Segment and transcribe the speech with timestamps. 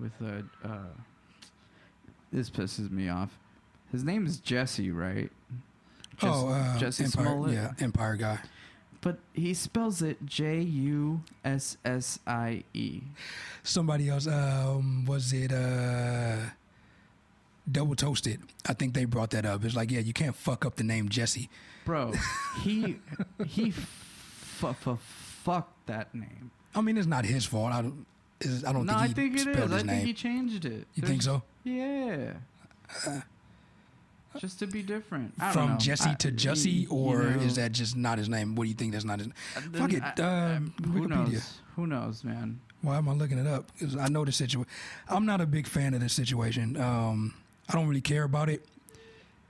[0.00, 0.78] with uh, uh
[2.32, 3.36] this pisses me off.
[3.90, 5.30] His name is Jesse, right?
[6.18, 7.24] Jess- oh, uh, Jesse Empire.
[7.24, 7.54] Smollett.
[7.54, 8.38] Yeah, Empire guy.
[9.00, 13.00] But he spells it J U S S I E.
[13.62, 14.26] Somebody else.
[14.26, 16.36] Um, was it uh,
[17.70, 18.40] double toasted?
[18.66, 19.64] I think they brought that up.
[19.64, 21.48] It's like, yeah, you can't fuck up the name Jesse.
[21.86, 22.12] Bro,
[22.62, 22.98] he
[23.46, 26.50] he f- f- fucked that name.
[26.74, 27.72] I mean, it's not his fault.
[27.72, 28.06] I don't.
[28.40, 29.62] It's, I don't no, think I he think it spelled is.
[29.64, 30.06] his I think name.
[30.06, 30.86] he changed it.
[30.94, 31.42] you think so?
[31.64, 32.32] Yeah.
[34.38, 35.34] Just to be different.
[35.40, 35.78] I don't From know.
[35.78, 38.54] Jesse I- to you or know, is that just not his name?
[38.54, 38.92] What do you think?
[38.92, 39.28] That's not his.
[39.56, 40.02] uh, Fuck it.
[40.02, 41.08] I- Uh, I- who Wikipedia.
[41.32, 41.58] knows?
[41.76, 42.60] Who knows, man?
[42.82, 43.70] Why am I looking it up?
[43.78, 44.70] Because I know the situation.
[45.08, 46.76] I'm not a big fan of this situation.
[46.80, 47.34] Um,
[47.68, 48.64] I don't really care about it.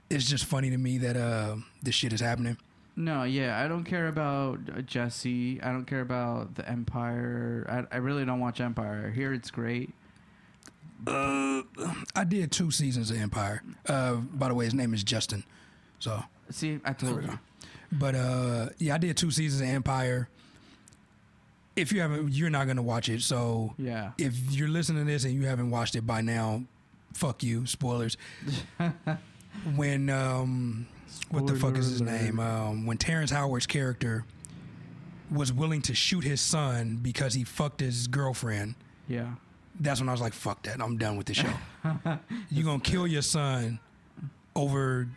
[0.09, 2.57] It's just funny to me that uh, this shit is happening.
[3.01, 5.59] No, yeah, I don't care about uh, Jesse.
[5.63, 7.65] I don't care about the Empire.
[7.91, 9.07] I, I really don't watch Empire.
[9.11, 9.89] I hear it's great.
[11.07, 11.63] Uh,
[12.15, 13.63] I did two seasons of Empire.
[13.87, 15.43] Uh, by the way, his name is Justin.
[15.97, 17.39] So, See, I told you.
[17.91, 20.29] but uh, yeah, I did two seasons of Empire.
[21.75, 23.21] If you haven't, you're not gonna watch it.
[23.21, 24.11] So Yeah.
[24.19, 26.65] if you're listening to this and you haven't watched it by now,
[27.13, 27.65] fuck you.
[27.65, 28.15] Spoilers.
[29.75, 30.85] when um,
[31.29, 32.39] what the fuck is his name?
[32.39, 34.25] Um, when Terrence Howard's character
[35.31, 38.75] was willing to shoot his son because he fucked his girlfriend.
[39.07, 39.31] Yeah.
[39.79, 40.81] That's when I was like, "Fuck that!
[40.81, 41.53] I'm done with this show."
[42.49, 43.79] You're gonna kill your son
[44.55, 45.07] over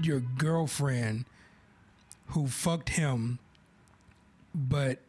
[0.00, 1.24] your girlfriend
[2.28, 3.38] who fucked him,
[4.54, 5.00] but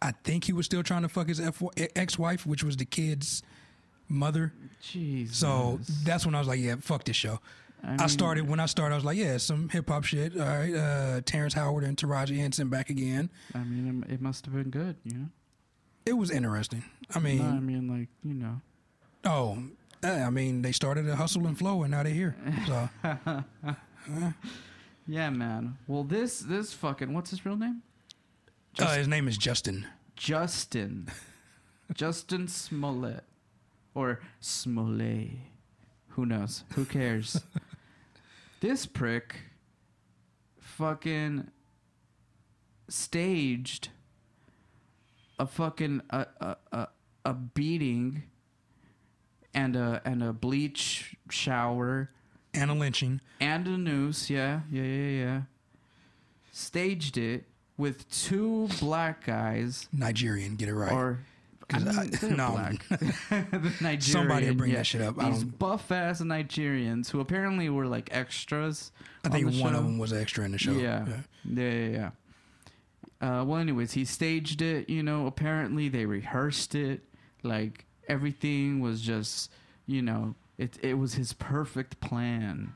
[0.00, 1.40] I think he was still trying to fuck his
[1.76, 3.42] ex-wife, which was the kid's
[4.08, 4.52] mother.
[4.80, 5.36] Jesus.
[5.36, 7.40] So that's when I was like, "Yeah, fuck this show."
[7.84, 8.94] I, mean, started when I started.
[8.94, 12.36] I was like, "Yeah, some hip hop shit." All right, uh, Terrence Howard and Taraji
[12.38, 13.30] Henson back again.
[13.54, 15.26] I mean, it, it must have been good, you know.
[16.06, 16.84] It was interesting.
[17.14, 18.60] I mean, no, I mean, like you know.
[19.24, 19.58] Oh,
[20.02, 22.36] eh, I mean, they started a hustle and flow, and now they're here.
[22.66, 22.88] So
[25.06, 25.78] Yeah, man.
[25.86, 27.82] Well, this this fucking what's his real name?
[28.78, 29.86] uh, his name is Justin.
[30.16, 31.08] Justin.
[31.92, 33.24] Justin Smollett.
[33.94, 35.30] Or Smollett.
[36.10, 36.64] Who knows?
[36.74, 37.40] Who cares?
[38.62, 39.40] this prick
[40.60, 41.48] fucking
[42.88, 43.88] staged
[45.36, 46.88] a fucking a, a, a,
[47.24, 48.22] a beating
[49.52, 52.10] and a and a bleach shower
[52.54, 53.20] and a lynching.
[53.40, 54.30] and a noose.
[54.30, 55.40] Yeah, yeah, yeah, yeah.
[56.52, 57.46] Staged it
[57.76, 60.92] with two black guys, Nigerian, get it right.
[60.92, 61.24] or
[61.74, 62.50] I 'Cause mean, I- they're no.
[62.52, 62.88] black.
[63.80, 64.78] the Somebody will bring yeah.
[64.78, 65.18] that shit up.
[65.22, 68.92] I These buff ass Nigerians who apparently were like extras.
[69.24, 69.78] I on think the one show.
[69.78, 70.72] of them was extra in the show.
[70.72, 71.06] Yeah.
[71.44, 72.10] Yeah, yeah, yeah.
[73.20, 74.90] Uh, well, anyways, he staged it.
[74.90, 77.02] You know, apparently they rehearsed it.
[77.44, 79.50] Like everything was just,
[79.86, 82.72] you know, it it was his perfect plan.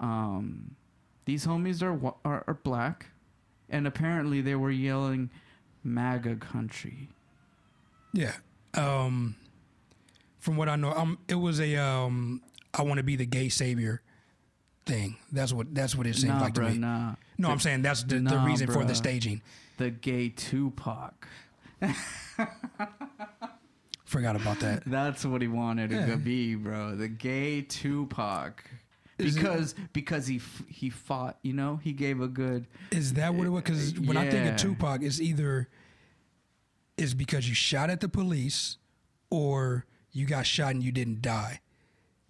[0.00, 0.76] Um,
[1.24, 3.06] these homies are are, are black,
[3.68, 5.30] and apparently they were yelling,
[5.82, 7.08] "MAGA country."
[8.12, 8.32] Yeah.
[8.74, 9.36] Um,
[10.38, 12.42] from what I know, um, it was a um,
[12.74, 14.02] I want to be the gay savior
[14.86, 15.16] thing.
[15.32, 16.78] That's what that's what it seems nah, like bruh, to me.
[16.78, 17.14] nah.
[17.38, 19.42] No, I'm saying that's the, the Nah, reason for the staging.
[19.78, 21.26] The gay Tupac.
[24.04, 24.82] Forgot about that.
[24.86, 26.06] That's what he wanted Yeah.
[26.06, 26.96] to be, bro.
[26.96, 28.64] The gay Tupac.
[29.18, 32.66] Is it- Because because he f- he fought, you know, he gave a good.
[32.90, 33.62] Is that what it was?
[33.62, 35.68] Because when I think of Tupac, it's either
[36.98, 38.76] is because you shot at the police,
[39.30, 41.60] or you got shot and you didn't die,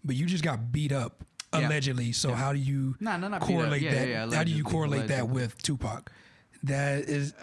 [0.05, 1.67] but you just got beat up Yeah.
[1.67, 2.13] allegedly.
[2.13, 2.37] So Yeah.
[2.37, 4.09] how do you No, no, not correlate Yeah, that?
[4.09, 6.13] yeah, yeah, how do you allegedly, correlate that with Tupac?
[6.65, 7.35] That is,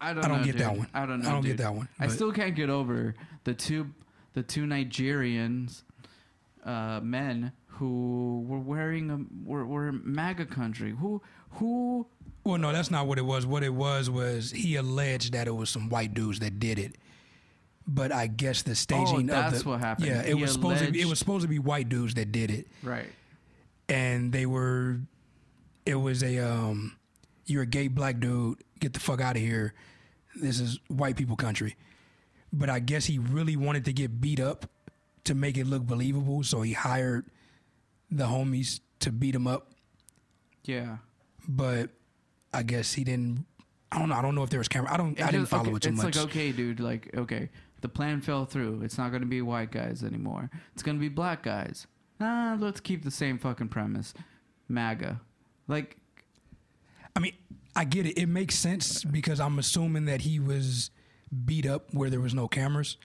[0.00, 0.24] I don't.
[0.24, 0.88] I don't know, get that one.
[0.94, 1.28] I don't know.
[1.28, 3.92] I don't get that one, I still can't get over the two
[4.34, 5.82] the two Nigerians
[6.64, 10.92] uh, men who were wearing a were, were MAGA country.
[10.92, 11.20] Who
[11.52, 12.06] who
[12.44, 13.44] well, no, that's not what it was.
[13.46, 16.96] What it was was he alleged that it was some white dudes that did it.
[17.86, 20.06] But I guess the staging Oh, of the what happened.
[20.08, 22.32] yeah, it He was supposed to be, it was supposed to be white dudes that
[22.32, 22.66] did it.
[22.82, 23.06] right?
[23.90, 25.00] and they were
[25.86, 26.94] it was a um
[27.46, 29.72] you're a gay black dude get the fuck out of here
[30.36, 31.74] this is white people country
[32.52, 34.66] but i guess he really wanted to get beat up
[35.24, 37.24] to make it look believable so he hired
[38.10, 39.70] the homies to beat him up
[40.64, 40.98] Yeah.
[41.48, 41.88] but
[42.52, 43.44] i guess he didn't
[43.92, 45.62] i don't know i don't know if there was camera i don't i didn't follow
[45.68, 46.80] okay, it too it's much like okay, dude.
[46.80, 47.50] Like okay,
[47.80, 48.82] the plan fell through.
[48.82, 50.50] It's not going to be white guys anymore.
[50.74, 51.86] It's going to be black guys.
[52.20, 54.14] Ah, let's keep the same fucking premise.
[54.68, 55.20] MAGA,
[55.68, 55.96] like
[57.14, 57.34] I mean,
[57.74, 58.18] I get it.
[58.18, 60.90] It makes sense because I'm assuming that he was
[61.44, 62.96] beat up where there was no cameras.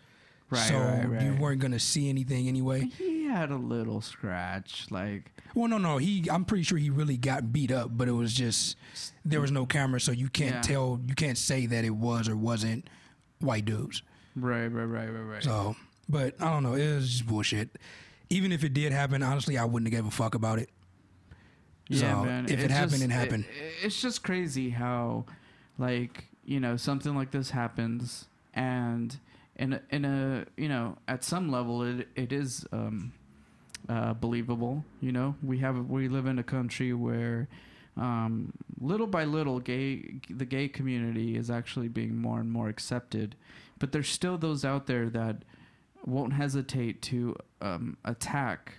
[0.50, 1.22] Right, so right, right.
[1.24, 2.82] you weren't gonna see anything anyway.
[2.98, 5.98] He had a little scratch, like Well, no, no.
[5.98, 8.78] He, I'm pretty sure he really got beat up, but it was just
[9.26, 10.62] there was no camera, so you can't Yeah.
[10.62, 12.90] tell, you can't say that it was or wasn't
[13.40, 14.02] white dudes.
[14.36, 15.44] right, right, right, right, right.
[15.44, 15.76] So,
[16.10, 16.74] but I don't know.
[16.76, 17.78] It was just bullshit.
[18.30, 20.70] Even if it did happen, honestly, I wouldn't have gave a fuck about it.
[21.90, 22.46] Yeah, So, man.
[22.50, 23.46] if it happened, it happened.
[23.84, 25.26] it's just crazy how,
[25.78, 29.18] like, you know, something like this happens, and
[29.58, 33.12] in a, in a you know, at some level, it it is um,
[33.90, 34.84] uh, believable.
[35.02, 37.48] You know, we have we live in a country where.
[37.96, 43.36] Um, little by little, gay the gay community is actually being more and more accepted,
[43.78, 45.44] but there's still those out there that
[46.04, 48.74] won't hesitate to um, attack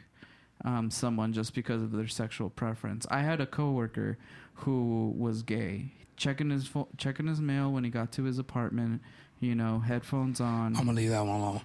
[0.65, 3.07] um, someone just because of their sexual preference.
[3.11, 4.19] I had a coworker
[4.55, 9.03] who was gay, checking his fo- checking his mail when he got to his apartment.
[9.41, 10.75] You know, headphones on.
[10.77, 11.61] I'm gonna leave that one alone.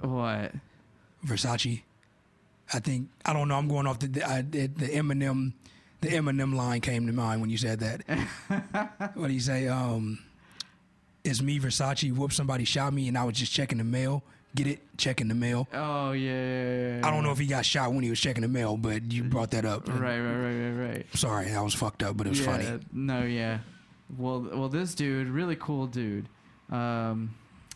[0.00, 0.52] what?
[1.24, 1.82] Versace.
[2.72, 3.56] I think I don't know.
[3.56, 5.52] I'm going off the the, I, the, Eminem.
[6.02, 8.02] The Eminem line came to mind when you said that.
[9.14, 9.66] what do you say?
[9.66, 10.18] Um,
[11.24, 12.14] it's me, Versace.
[12.14, 12.32] Whoop!
[12.32, 14.22] Somebody shot me, and I was just checking the mail.
[14.54, 14.96] Get it?
[14.96, 15.68] Checking the mail.
[15.72, 16.30] Oh yeah.
[16.30, 18.76] yeah, yeah, I don't know if he got shot when he was checking the mail,
[18.78, 19.86] but you brought that up.
[19.86, 21.06] Right, right, right, right, right.
[21.14, 22.80] Sorry, that was fucked up, but it was yeah, funny.
[22.90, 23.58] No, yeah.
[24.16, 26.28] Well, well, this dude, really cool dude.
[26.70, 27.34] Um,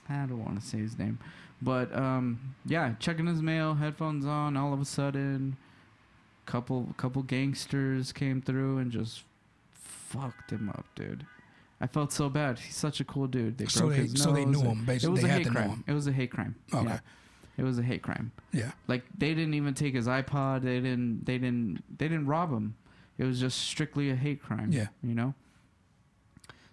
[0.09, 1.19] I don't want to say his name,
[1.63, 4.57] but um, yeah, checking his mail, headphones on.
[4.57, 5.57] All of a sudden,
[6.47, 9.23] couple couple gangsters came through and just
[9.73, 11.27] fucked him up, dude.
[11.81, 12.59] I felt so bad.
[12.59, 13.57] He's such a cool dude.
[13.57, 14.23] They So broke they- his nose.
[14.25, 15.09] so they knew him, basically.
[15.09, 15.85] It was They a had hate crime.
[15.87, 16.55] It was a hate crime.
[16.75, 16.85] Okay.
[16.89, 17.01] Yeah.
[17.57, 18.33] It was a hate crime.
[18.53, 18.71] Yeah.
[18.87, 20.63] Like they didn't even take his iPod.
[20.63, 21.25] They didn't.
[21.27, 21.83] They didn't.
[21.99, 22.75] They didn't rob him.
[23.19, 24.73] It was just strictly a hate crime.
[24.73, 24.87] Yeah.
[25.03, 25.35] You know.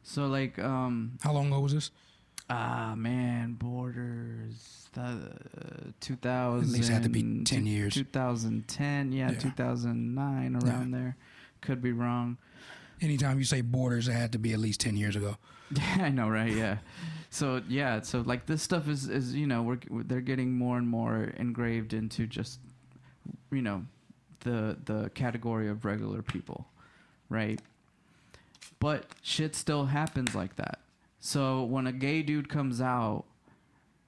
[0.03, 1.91] So like, um, How long ago was this?
[2.49, 5.33] Ah man, Borders, the
[6.21, 6.69] thousand.
[6.69, 7.93] At least had to be 10 years.
[7.93, 9.11] Two thousand ten.
[9.11, 9.37] Yeah, Yeah.
[9.39, 10.55] two thousand nine.
[10.55, 11.17] Around there.
[11.61, 12.37] Could be wrong.
[13.01, 15.37] Anytime you say borders, it had to be at least ten years ago.
[15.75, 16.53] Yeah, I know, right?
[16.53, 16.77] Yeah.
[17.29, 20.87] So yeah, so like this stuff is is you know we're they're getting more and
[20.87, 22.61] more engraved into just
[23.51, 23.83] you know
[24.41, 26.67] the the category of regular people,
[27.27, 27.59] right?
[28.79, 30.79] But shit still happens like that.
[31.27, 33.25] So when a gay dude comes out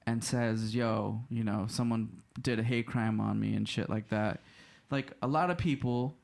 [0.06, 4.08] and says, "Yo, you know, someone did a hate crime on me and shit like
[4.08, 4.40] that,"
[4.90, 6.16] like a lot of people,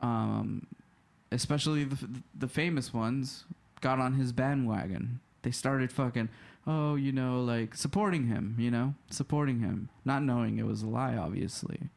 [0.00, 0.66] um,
[1.30, 3.44] especially the the famous ones,
[3.82, 5.20] got on his bandwagon.
[5.42, 6.30] They started fucking,
[6.66, 10.88] oh, you know, like supporting him, you know, supporting him, not knowing it was a
[10.88, 11.90] lie, obviously,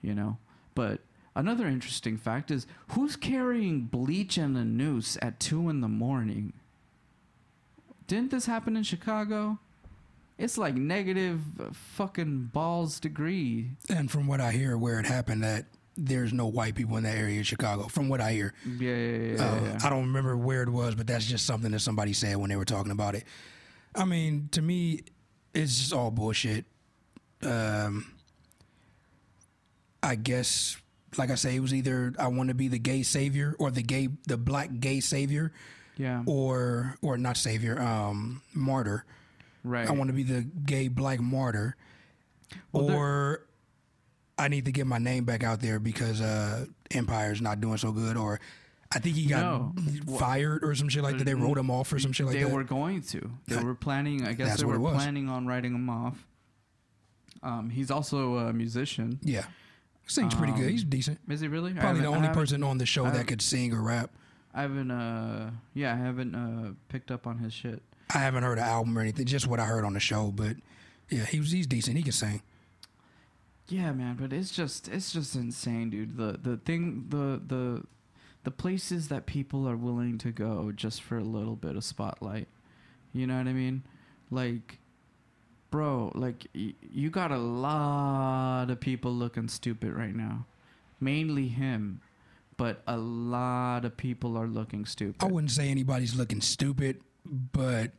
[0.00, 0.38] you know.
[0.76, 1.00] But
[1.34, 6.52] another interesting fact is who's carrying bleach and a noose at two in the morning?
[8.06, 9.58] Didn't this happen in Chicago?
[10.38, 11.40] It's like negative
[11.72, 13.70] fucking balls degree.
[13.88, 15.66] And from what I hear, where it happened, that
[15.96, 17.88] there's no white people in that area in Chicago.
[17.88, 19.34] From what I hear, Yeah, yeah, yeah.
[19.42, 19.78] Uh, yeah.
[19.82, 22.56] I don't remember where it was, but that's just something that somebody said when they
[22.56, 23.24] were talking about it.
[23.94, 25.00] I mean, to me,
[25.54, 26.66] it's just all bullshit.
[27.42, 28.12] Um,
[30.02, 30.76] I guess,
[31.16, 33.82] like I say, it was either I want to be the gay savior or the
[33.82, 35.52] gay, the black gay savior,
[35.96, 36.22] yeah.
[36.26, 39.04] or or not savior, um, martyr.
[39.64, 39.88] right.
[39.88, 41.76] I want to be the gay black martyr,
[42.72, 43.42] Well, or
[44.38, 47.92] I need to get my name back out there because uh, Empire's not doing so
[47.92, 48.38] good, or
[48.92, 49.74] I think he got No.
[50.18, 51.24] Fired or some shit like that.
[51.24, 52.48] They wrote him off or some shit like they that.
[52.50, 53.30] They were going to.
[53.48, 54.26] They That- were planning.
[54.26, 56.24] I guess that's they were planning on writing him off.
[57.42, 59.18] Um, he's also a musician.
[59.22, 59.44] yeah,
[60.06, 60.64] sings pretty good.
[60.64, 61.18] Um, He's decent.
[61.28, 61.72] Is he really?
[61.74, 64.10] Probably the only person on the show that could sing or rap.
[64.56, 64.90] I haven't.
[64.90, 67.82] Uh, yeah, I haven't uh, picked up on his shit.
[68.14, 70.32] I haven't heard an album or anything, just what I heard on the show.
[70.34, 70.56] But
[71.10, 71.96] yeah, he was he's decent.
[71.96, 72.42] He can sing.
[73.68, 76.16] Yeah, man, but it's just it's just insane, dude.
[76.16, 77.84] The the thing the the
[78.44, 82.48] the places that people are willing to go just for a little bit of spotlight.
[83.12, 83.82] You know what I mean?
[84.30, 84.78] Like
[85.70, 90.46] bro, like y- you got a lot of people looking stupid right now.
[91.00, 92.00] Mainly him,
[92.56, 95.22] but a lot of people are looking stupid.
[95.22, 97.92] I wouldn't say anybody's looking stupid, but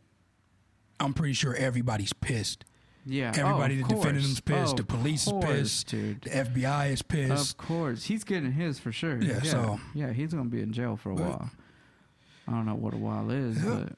[0.99, 2.65] I'm pretty sure everybody's pissed.
[3.05, 4.25] yeah, oh, everybody of that defended course.
[4.25, 4.73] him's pissed.
[4.73, 5.87] Oh, The police is pissed.
[5.87, 6.21] dude.
[6.21, 7.51] The FBI is pissed.
[7.51, 9.21] Of course, he's getting his for sure.
[9.21, 11.49] Yeah, so- yeah, he's gonna be in jail for a while.
[12.47, 13.85] I don't know what a while is, Yeah.
[13.85, 13.93] but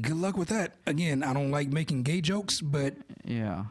[0.00, 0.76] Good luck with that.
[0.86, 3.64] Again, I don't like making gay jokes, but yeah,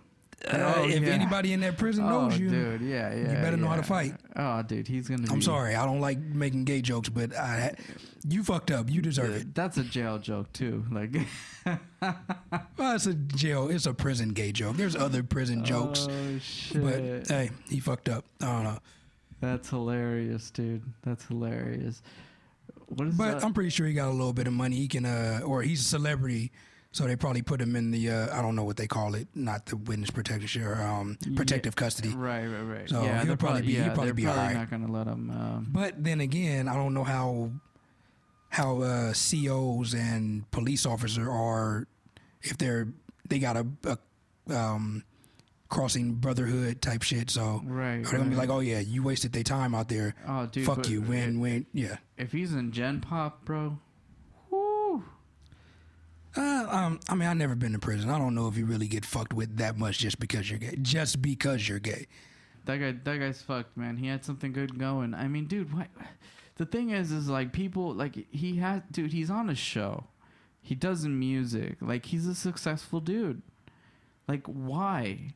[0.45, 1.09] Uh, Oh, if yeah.
[1.09, 3.41] anybody in that prison Oh, knows you, dude, yeah, yeah.
[3.41, 4.13] better know how to fight.
[4.35, 5.25] Oh, dude, he's gonna.
[5.31, 5.75] I'm be, sorry.
[5.75, 7.75] I don't like making gay jokes, but I,
[8.27, 8.89] you fucked up.
[8.89, 9.55] You deserve it.
[9.55, 10.83] That's a jail joke too.
[10.91, 11.15] Like,
[12.77, 13.69] Well, it's a jail.
[13.69, 14.75] It's a prison gay joke.
[14.75, 16.81] There's other prison jokes, Oh shit!
[16.83, 18.25] but hey, he fucked up.
[18.41, 18.79] I don't know.
[19.39, 20.81] That's hilarious, dude.
[21.03, 22.01] That's hilarious.
[22.87, 23.45] What is But that?
[23.45, 24.75] I'm pretty sure he got a little bit of money.
[24.75, 26.51] He can, uh, or he's a celebrity,
[26.93, 29.27] so they probably put him in the, uh, I don't know what they call it,
[29.35, 32.09] not the witness protection, or um, protective custody.
[32.09, 32.89] right, right, right.
[32.89, 34.55] So yeah, he'll they're probably be- yeah, he'll probably they're be probably alright.
[34.55, 35.29] not gonna let him.
[35.29, 37.51] Um, But then again, I don't know how
[38.49, 41.87] how uh, COs and police officer are
[42.43, 42.87] if they're
[43.27, 45.03] they got a, a um,
[45.69, 47.31] crossing brotherhood type shit.
[47.31, 47.95] So right.
[47.95, 50.13] are they gonna be like, oh yeah, you wasted their time out there.
[50.27, 51.01] oh, dude, Fuck you.
[51.01, 51.97] When when yeah.
[52.17, 53.79] if he's in Gen Pop, bro.
[56.35, 58.09] Uh, um, I mean, I've never been to prison.
[58.09, 60.75] I don't know if you really get fucked with that much just because you're gay.
[60.81, 62.07] Just because you're gay.
[62.65, 63.97] That guy, that guy's fucked, man.
[63.97, 65.13] He had something good going.
[65.13, 65.87] I mean, dude, what?
[66.55, 69.11] The thing is, is like people, like he has, dude.
[69.11, 70.05] He's on a show.
[70.61, 71.77] He does music.
[71.81, 73.41] Like he's a successful dude.
[74.27, 75.33] Like why?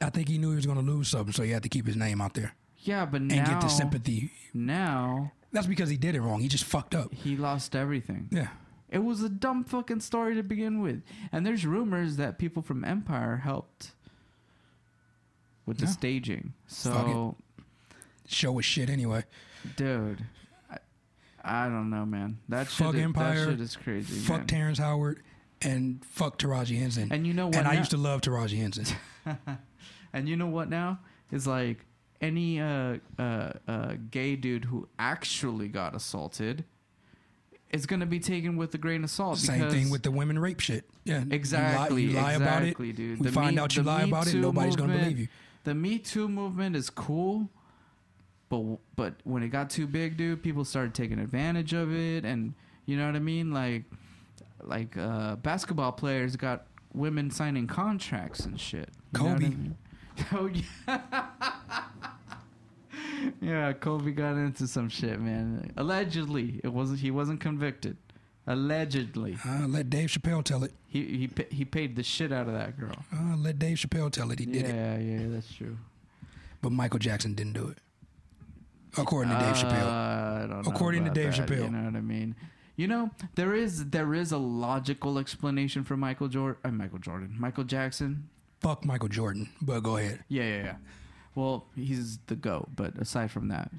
[0.00, 1.86] I think he knew he was going to lose something, so he had to keep
[1.86, 4.30] his name out there Yeah, but now and get the sympathy.
[4.54, 6.40] now That's because he did it wrong.
[6.40, 7.12] He just fucked up.
[7.12, 8.28] he lost everything.
[8.30, 8.48] Yeah.
[8.90, 11.02] It was a dumb fucking story to begin with.
[11.32, 13.92] And there's rumors that people from Empire helped
[15.64, 15.92] with the Yeah.
[15.92, 16.52] staging.
[16.66, 17.36] So,
[18.26, 19.24] Show was shit anyway.
[19.76, 20.24] dude,
[20.70, 20.78] I,
[21.44, 22.38] I don't know, man.
[22.48, 24.18] That shit, Fuck is, Empire, that shit is crazy.
[24.20, 24.46] Fuck man.
[24.46, 25.22] Terrence Howard
[25.62, 27.12] and fuck Taraji Henson.
[27.12, 27.56] And you know what?
[27.56, 28.86] And I now- used to love Taraji Henson.
[30.12, 30.98] and you know what now
[31.30, 31.84] is like
[32.20, 36.64] any uh, uh, uh, gay dude who actually got assaulted
[37.70, 39.38] is gonna be taken with a grain of salt.
[39.38, 40.84] Same thing with the women rape shit.
[41.04, 41.24] Yeah.
[41.30, 42.66] exactly, You lie, you lie about it.
[42.66, 43.18] exactly, dude.
[43.20, 44.34] We The find Me- out you lie about it.
[44.34, 45.28] Nobody's going to believe you.
[45.64, 47.48] The Me Too movement is cool,
[48.48, 52.54] but but when it got too big, dude, people started taking advantage of it, and
[52.86, 53.52] you know what I mean.
[53.52, 53.84] Like
[54.62, 58.88] like uh, basketball players got women signing contracts and shit.
[59.16, 59.56] You know what I Kobe.
[60.32, 61.26] Oh yeah.
[63.40, 65.72] yeah, Kobe got into some shit, man.
[65.76, 67.00] Allegedly, it wasn't.
[67.00, 67.96] He wasn't convicted.
[68.46, 70.72] Allegedly, Uh, let Dave Chappelle tell it.
[70.86, 72.96] he he pa- he paid the shit out of that girl.
[73.14, 74.38] Uh, let Dave Chappelle tell it.
[74.38, 74.74] He did it.
[74.74, 75.76] yeah, yeah, that's true.
[76.62, 77.78] But Michael Jackson didn't do it.
[78.98, 79.86] According to Dave Chappelle.
[79.86, 81.64] Uh, I don't know According to Dave that, Chappelle.
[81.64, 82.34] you know what I mean.
[82.76, 86.60] You know, there is there is a logical explanation for Michael Jordan.
[86.64, 88.28] Uh, Michael Jordan, Michael Jackson.
[88.60, 89.48] Fuck Michael Jordan.
[89.62, 90.24] But go ahead.
[90.28, 90.74] Yeah, yeah, yeah.
[91.34, 93.70] Well, he's the goat, but aside from that,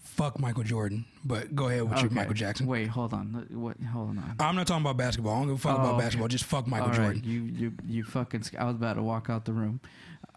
[0.00, 1.04] Fuck Michael Jordan.
[1.24, 2.14] But go ahead with your Okay.
[2.14, 2.66] Michael Jackson.
[2.66, 3.46] Wait, hold on.
[3.50, 3.76] What?
[3.92, 4.34] Hold on.
[4.40, 5.34] I'm not talking about basketball.
[5.34, 6.04] I don't give a fuck Oh, about okay.
[6.04, 6.28] basketball.
[6.28, 7.22] Just fuck Michael All right, Jordan.
[7.24, 8.42] You you you fucking.
[8.42, 9.80] sc- I was about to walk out the room.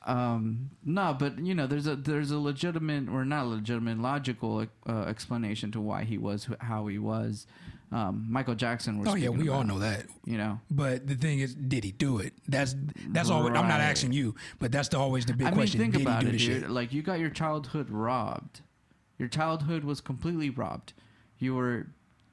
[0.05, 5.01] Um, no, but you know, there's a there's a legitimate or not legitimate, logical uh,
[5.03, 7.47] explanation to why he was wh- how he was.
[7.91, 8.99] Um, Michael Jackson.
[8.99, 10.05] We're Oh yeah, we all know that.
[10.25, 10.59] You know.
[10.69, 12.33] But the thing is, did he do it?
[12.47, 12.75] That's
[13.09, 13.45] that's all.
[13.47, 15.79] I'm not asking you, but that's the, always the big I mean, question.
[15.79, 16.41] think did about it, dude.
[16.41, 16.69] shit?
[16.69, 18.61] Like you got your childhood robbed.
[19.19, 20.93] Your childhood was completely robbed.
[21.37, 21.87] You were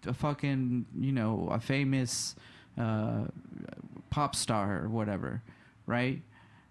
[0.07, 2.37] a fucking, you know, a famous
[2.79, 3.25] uh,
[4.11, 5.43] pop star or whatever,
[5.87, 6.23] right?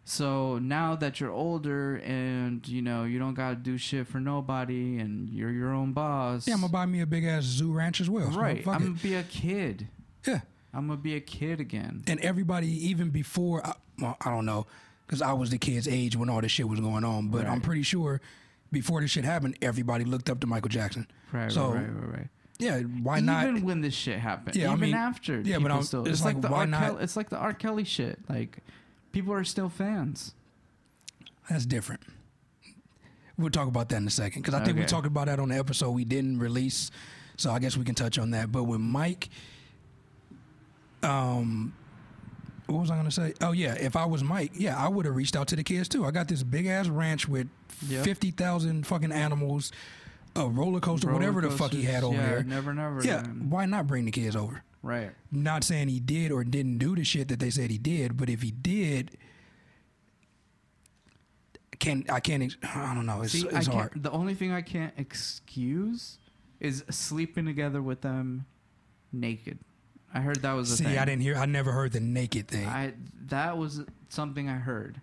[0.10, 5.00] So now that you're older and you know you don't gotta do shit for nobody
[5.00, 8.00] and you're your own boss, Yeah, I'm gonna buy me a big ass zoo ranch
[8.00, 8.28] as well.
[8.30, 8.66] Right?
[8.66, 9.90] I'm gonna be a kid.
[10.26, 10.40] Yeah,
[10.74, 12.04] I'm gonna be a kid again.
[12.08, 14.66] and everybody, even before, I, well, I don't know,
[15.06, 17.28] because I was the kid's age when all this shit was going on.
[17.28, 18.22] But I'm pretty sure
[18.72, 21.06] before this shit happened, everybody looked up to Michael Jackson.
[21.34, 22.28] Right, So, right, right, right, right.
[22.60, 23.44] Yeah, why even not?
[23.48, 24.56] Even when this shit happened.
[24.56, 25.42] Yeah, I even mean, after.
[25.42, 26.66] yeah, but I'm- still, it's it's, like, like, the why R.
[26.66, 27.54] not- Kelly, it's like the R.
[27.54, 28.20] Kelly shit.
[28.30, 28.60] Like
[29.12, 30.34] people are still fans.
[31.50, 32.02] That's different.
[33.38, 35.50] We'll talk about that in a second because I think we talked about that on
[35.50, 36.90] the episode we didn't release.
[37.38, 38.52] So I guess we can touch on that.
[38.52, 39.30] But with Mike,
[41.04, 41.74] um,
[42.66, 43.34] what was I gonna say?
[43.42, 45.88] Oh yeah, if I was Mike, yeah, I would have reached out to the kids
[45.88, 46.04] too.
[46.04, 47.48] I got this big ass ranch with
[47.88, 48.04] Yep.
[48.06, 49.72] fifty thousand fucking animals,
[50.36, 52.44] a roller coaster, whatever the fuck he had over yeah, there.
[52.44, 53.04] Never, never.
[53.04, 53.50] Yeah, man.
[53.52, 54.64] why not bring the kids over?
[54.82, 55.12] Right.
[55.32, 58.30] Not saying he did or didn't do the shit that they said he did, but
[58.30, 59.18] if he did,
[61.80, 63.22] can I can't ex- I don't know.
[63.22, 63.92] It's, See, I it's hard.
[63.96, 66.20] the only thing I can't excuse
[66.60, 68.46] is sleeping together with them
[69.12, 69.60] naked.
[70.14, 70.98] I heard that was a See, thing.
[70.98, 71.36] I didn't hear.
[71.36, 72.66] I never heard the naked thing.
[72.66, 72.94] I, I
[73.28, 75.02] that was something I heard.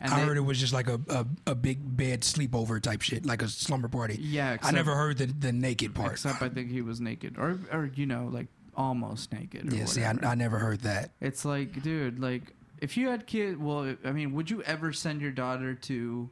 [0.00, 3.42] And heard it was just like a, a a big bed sleepover type shit, like
[3.42, 4.16] a slumber party.
[4.20, 6.12] Yeah, I never heard the the naked part.
[6.12, 8.46] Except I think he was naked, or or you know, like
[8.78, 9.70] almost naked.
[9.72, 10.14] Yeah, see, I.
[10.22, 11.10] I never heard that.
[11.20, 15.20] It's like, dude, like If you had kid, well, I mean, would you ever send
[15.20, 16.30] your daughter to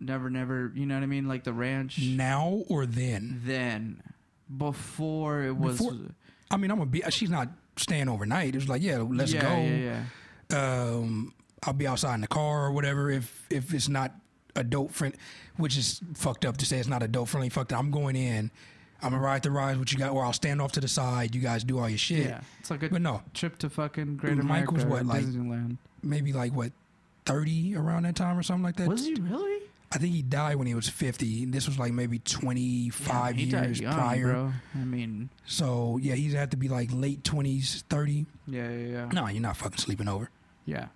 [0.00, 0.72] Never Never?
[0.74, 2.00] You know what I mean, like the ranch.
[2.02, 3.42] Now or then?
[3.44, 4.02] Then,
[4.56, 5.78] before it was.
[5.78, 5.94] Before-
[6.50, 7.02] I mean, I'm gonna be.
[7.10, 8.54] She's not staying overnight.
[8.54, 9.56] It was like, yeah, let's yeah, go.
[9.56, 10.02] Yeah,
[10.50, 10.94] yeah.
[10.94, 14.12] um, I'll be outside in the car or whatever if if it's not
[14.56, 15.18] adult friendly,
[15.56, 17.48] which is fucked up to say it's not adult friendly.
[17.48, 17.78] Fucked up.
[17.80, 18.50] I'm going in.
[19.04, 19.78] I'm gonna ride the rides.
[19.78, 20.12] What you got?
[20.12, 21.34] Or I'll stand off to the side.
[21.34, 22.26] You guys do all your shit.
[22.26, 25.24] Yeah, it's like a But no, trip to fucking Great Mike America was what, like-
[25.24, 25.76] Disneyland.
[26.02, 26.72] maybe like what,
[27.26, 28.88] thirty around that time or something like that.
[28.88, 29.62] Was he really?
[29.92, 31.44] I think he died when he was fifty.
[31.44, 34.32] This was like maybe twenty five Yeah, he died years young, prior.
[34.32, 34.52] Bro.
[34.74, 38.26] I mean, So yeah, he's had to be like late twenties, thirty.
[38.48, 39.04] yeah, yeah, yeah.
[39.12, 40.30] No, you're not fucking sleeping over.
[40.66, 40.86] Yeah.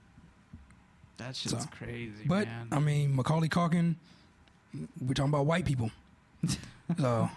[1.18, 2.68] That shit's So- crazy, But man.
[2.72, 3.96] I mean, Macaulay Culkin.
[5.00, 5.90] We're talking about white people.
[6.98, 7.30] so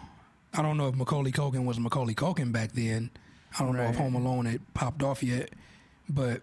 [0.54, 3.10] I don't know if Macaulay Culkin was Macaulay Culkin back then.
[3.58, 5.50] I don't know if Home Alone had popped off yet,
[6.10, 6.42] but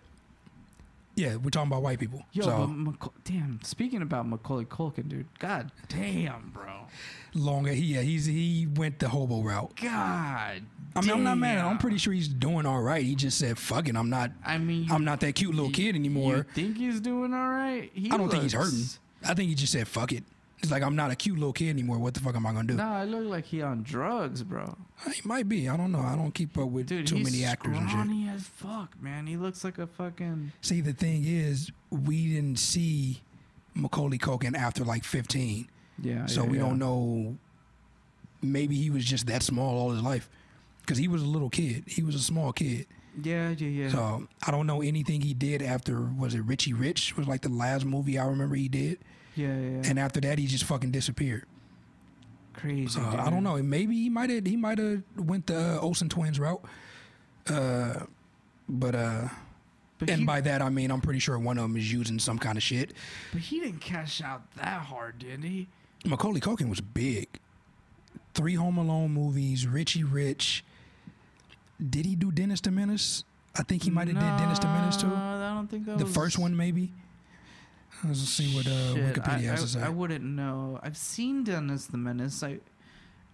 [1.15, 2.23] yeah, we're talking about white people.
[2.33, 3.61] Yo, so but Maca- damn.
[3.65, 5.27] Speaking about Macaulay Culkin, dude.
[5.39, 6.87] God damn, bro.
[7.35, 9.73] longer, he yeah, he's he went the hobo route.
[9.83, 10.63] God.
[10.97, 11.59] I mean, I'm not mad.
[11.65, 13.05] I'm pretty sure he's doing all right.
[13.05, 14.31] He just said, "Fucking, I'm not.
[14.45, 17.49] I mean, I'm not that cute little you- kid anymore." You think he's doing all
[17.49, 17.91] right?
[17.95, 18.85] He I don't think he's hurting.
[19.27, 20.25] I think he just said, "Fuck it."
[20.61, 21.99] It's like I'm not a cute little kid anymore.
[21.99, 22.75] What the fuck am I gonna do?
[22.75, 24.77] Nah, it look like he on drugs, bro.
[25.07, 25.69] Uh, he might be.
[25.69, 26.01] I don't know.
[26.01, 28.35] I don't keep up with Dude, too many actors and shit.
[28.35, 29.27] as fuck, man.
[29.29, 30.51] He looks like a fucking.
[30.61, 33.23] See, the thing is, we didn't see
[33.75, 35.69] Macaulay Culkin after like 15,
[36.03, 36.27] Yeah.
[36.27, 36.65] so yeah, we yeah.
[36.65, 37.37] don't know.
[38.43, 40.29] Maybe he was just that small all his life,
[40.81, 41.85] because he was a little kid.
[41.87, 42.87] He was a small kid.
[43.23, 43.89] Yeah, yeah, yeah.
[43.91, 46.01] So I don't know anything he did after.
[46.03, 47.17] Was it Richie Rich?
[47.17, 48.99] Was like the last movie I remember he did,
[49.39, 51.45] yeah, yeah, and after that he just fucking disappeared.
[52.55, 52.89] Crazy.
[52.89, 53.57] So I don't know.
[53.63, 54.45] Maybe he might have.
[54.45, 56.61] He might have went the uh, Olsen twins route.
[57.49, 58.01] Uh,
[58.69, 59.29] but uh,
[59.99, 62.19] But and he, by that I mean I'm pretty sure one of them is using
[62.19, 62.93] some kind of shit.
[63.33, 65.69] but he didn't cash out that hard, did he?
[66.05, 67.29] Macaulay Culkin was big.
[68.35, 70.65] Three Home Alone movies, Richie Rich.
[71.91, 73.25] Did he do Dennis the Menace?
[73.57, 75.09] I think he might have did Dennis the Menace too.
[75.09, 76.93] No, I don't think that The was first one, maybe.
[78.05, 79.87] Let's see what uh, Shit, Wikipedia I, has to I, say.
[79.87, 80.79] I wouldn't know.
[80.83, 82.43] I've seen Dennis the Menace.
[82.43, 82.59] I,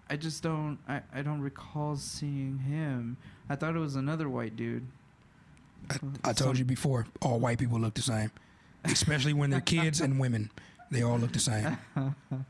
[0.08, 0.78] I just don't.
[0.88, 3.16] I, I don't recall seeing him.
[3.48, 4.86] I thought it was another white dude.
[5.90, 8.30] I, I told you before, all white people look the same,
[8.84, 10.50] especially when they're kids and women.
[10.90, 11.76] They all look the same.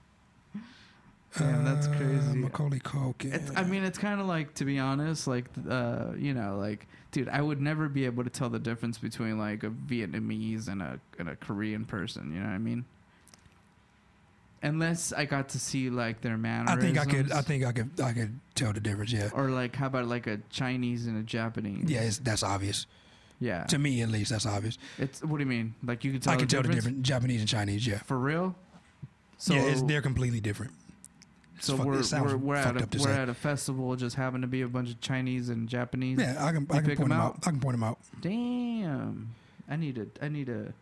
[1.39, 2.39] Damn, that's Uh, crazy.
[2.39, 3.35] Macaulay Culkin.
[3.35, 6.87] It's, I mean, it's kind of like to be honest, like uh, you know, like
[7.11, 10.81] dude, I would never be able to tell the difference between like a Vietnamese and
[10.83, 12.33] a and a Korean person.
[12.33, 12.85] You know what I mean?
[14.63, 16.79] Unless I got to see like their mannerisms.
[16.79, 17.33] I think I could.
[17.33, 18.01] I think I could.
[18.01, 19.13] I could tell the difference.
[19.13, 19.29] Yeah.
[19.35, 21.91] Or like, how about like a Chinese and a Japanese?
[21.91, 22.87] Yeah, it's, that's obvious
[23.41, 23.65] Yeah.
[23.65, 24.01] to me.
[24.01, 24.79] At least that's obvious.
[24.99, 25.75] It's what do you mean?
[25.85, 26.33] Like you can tell.
[26.33, 26.85] I can the tell the difference?
[26.85, 27.07] difference.
[27.09, 27.87] Japanese and Chinese.
[27.87, 27.99] Yeah.
[27.99, 28.55] for real.
[29.37, 30.73] So yeah, it's, they're completely different.
[31.61, 33.15] So fuck- we're we're, we're at a we're say.
[33.17, 36.19] at a festival, just happen to be a bunch of Chinese and Japanese.
[36.19, 36.67] Yeah, I can.
[36.71, 37.35] I can point 'em them out.
[37.37, 37.47] out?
[37.47, 37.99] I can point them out.
[38.21, 39.35] Damn.
[39.69, 40.73] I need a I need a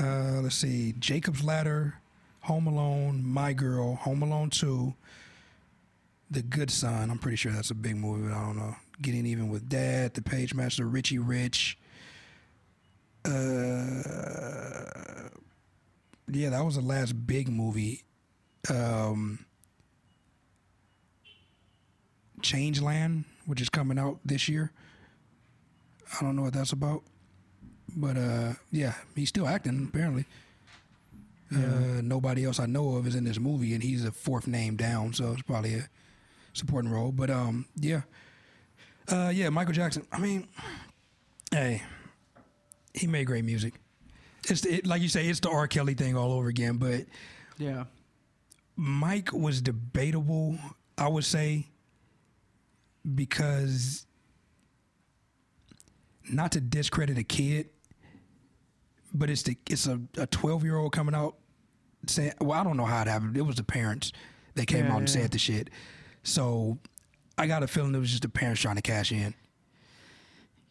[0.00, 0.92] Uh, let's see.
[0.98, 2.00] Jacob's Ladder,
[2.42, 4.94] Home Alone, My Girl, Home Alone Two,
[6.30, 7.10] The Good Son.
[7.10, 8.28] I'm pretty sure that's a big movie.
[8.28, 8.76] But I don't know.
[9.02, 11.78] Getting even with Dad, The Pagemaster, Richie Rich.
[13.24, 13.28] Uh,
[16.30, 18.02] yeah, that was the last big movie.
[18.70, 19.44] Um,
[22.44, 24.70] Changeland, which is coming out this year.
[26.12, 27.02] I don't know what that's about.
[27.96, 30.26] But uh, yeah, he's still acting apparently.
[31.50, 31.66] Yeah.
[31.66, 34.76] Uh, nobody else I know of is in this movie, and he's a fourth name
[34.76, 35.88] down, so it's probably a
[36.52, 37.12] supporting role.
[37.12, 38.02] But um, yeah,
[39.08, 40.06] uh, yeah, Michael Jackson.
[40.10, 40.48] I mean,
[41.50, 41.82] hey,
[42.92, 43.74] he made great music.
[44.48, 45.66] It's the, it, like you say, it's the R.
[45.68, 46.76] Kelly thing all over again.
[46.76, 47.04] But
[47.58, 47.84] yeah.
[48.76, 50.58] Mike was debatable,
[50.98, 51.66] I would say,
[53.14, 54.06] because
[56.30, 57.68] not to discredit a kid,
[59.12, 61.36] but it's the it's a a twelve year old coming out
[62.06, 63.36] saying, well, I don't know how it happened.
[63.36, 64.12] It was the parents
[64.54, 65.22] that came Yeah, out and yeah.
[65.22, 65.70] said the shit.
[66.22, 66.78] So
[67.38, 69.34] I got a feeling it was just the parents trying to cash in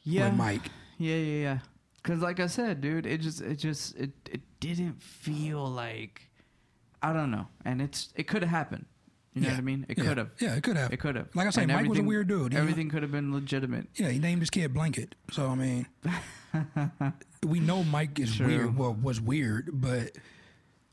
[0.03, 0.29] Yeah.
[0.29, 0.69] with Mike.
[0.97, 1.59] Yeah, yeah, yeah.
[2.03, 6.29] Cause like I said, dude, it just it just it it didn't feel like
[7.01, 7.47] I don't know.
[7.65, 8.85] And it's it could have happened.
[9.33, 9.53] You know Yeah.
[9.53, 9.85] what I mean?
[9.89, 10.03] It Yeah.
[10.03, 10.29] could have.
[10.39, 10.93] Yeah, it could have.
[10.93, 11.27] It could have.
[11.35, 12.53] Like I said, And Mike was a weird dude.
[12.53, 13.87] Everything could have been legitimate.
[13.95, 15.15] Yeah, he named his kid Blanket.
[15.31, 15.87] So I mean,
[17.45, 18.47] we know Mike is True.
[18.47, 18.77] weird.
[18.77, 20.11] Well, was weird, but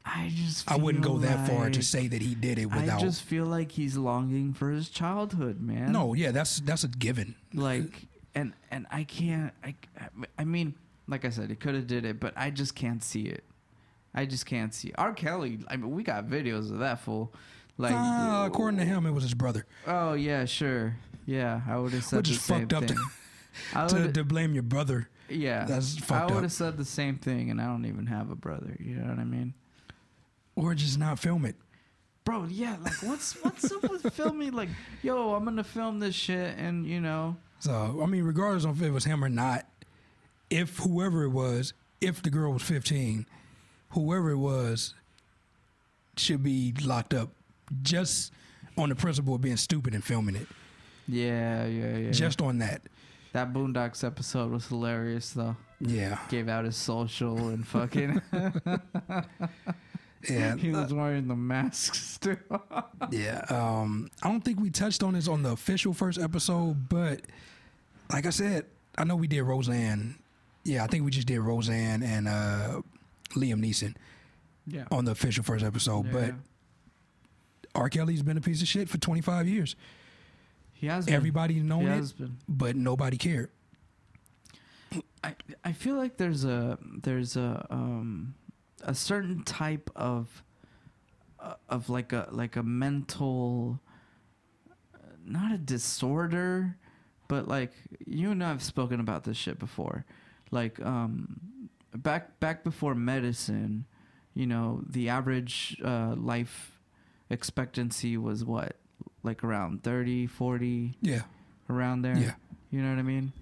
[0.05, 2.99] I just I wouldn't go that far to say that he did it without.
[2.99, 5.93] I just feel like he's longing for his childhood, man.
[5.93, 7.35] no, yeah, that's that's a given.
[7.53, 9.75] like and and I can't I
[10.39, 10.75] I mean
[11.07, 13.45] like I said, he could have did it, but I just can't see it.
[14.15, 14.93] I just can't see.
[14.97, 15.13] R.
[15.13, 15.59] Kelly.
[15.69, 17.33] I mean, we got videos of that fool.
[17.81, 19.67] Like, Uh, according to him, it was his brother.
[19.87, 21.61] oh yeah, sure, yeah.
[21.69, 22.97] I would have said Which the is same fucked up to-
[23.89, 27.51] To, to blame your brother, yeah, that's fucked I would have said the same thing,
[27.51, 28.77] and I don't even have a brother.
[28.79, 29.55] You know what I mean?
[30.55, 31.57] Or just not film it.
[32.25, 32.77] Bro, yeah.
[32.81, 34.53] Like, what's what's up with filming?
[34.53, 34.69] Like,
[35.03, 38.89] yo, I'm gonna film this shit, and you know, So I mean, regardless of if
[38.89, 39.67] it was him or not,
[40.49, 43.27] if whoever it was, if the girl was 15,
[43.91, 44.95] whoever it was
[46.17, 47.31] should be locked up
[47.83, 48.33] just
[48.77, 50.47] on the principle of being stupid and filming it.
[51.09, 52.11] yeah, yeah, yeah.
[52.11, 52.83] Just on that.
[53.33, 55.57] that Boondocks episode was hilarious, though.
[55.81, 56.19] Yeah.
[56.29, 58.21] Gave out his social and fucking.
[60.29, 60.57] Yeah.
[60.59, 62.37] he was wearing the masks too.
[63.11, 63.45] Yeah.
[63.49, 67.23] Um, I don't think we touched on this on the official first episode, but
[68.13, 68.67] like I said,
[68.99, 70.17] I know we did Roseanne.
[70.65, 72.83] Yeah, I think we just did Roseanne and uh,
[73.35, 73.95] Liam Neeson
[74.67, 74.85] yeah.
[74.91, 76.13] on the official first episode.
[76.13, 76.35] But
[77.75, 77.89] R.
[77.89, 79.77] Kelly's been a piece of shit for 25 years.
[80.73, 81.15] he has been.
[81.15, 82.37] Everybody known he it, been.
[82.49, 83.51] but nobody cared.
[85.23, 88.35] I I feel like there's a there's a um
[88.83, 90.43] a certain type of
[91.39, 93.81] uh, of like a like a mental
[95.25, 96.77] not a disorder
[97.29, 97.73] but like
[98.07, 100.05] you and I've spoken about this shit before
[100.51, 101.39] like um
[101.95, 103.85] back back before medicine
[104.35, 106.80] you know the average uh life
[107.31, 108.77] expectancy was what
[109.23, 111.23] like around 30 40 Yeah.
[111.69, 112.35] around there Yeah.
[112.71, 113.33] you know what I mean?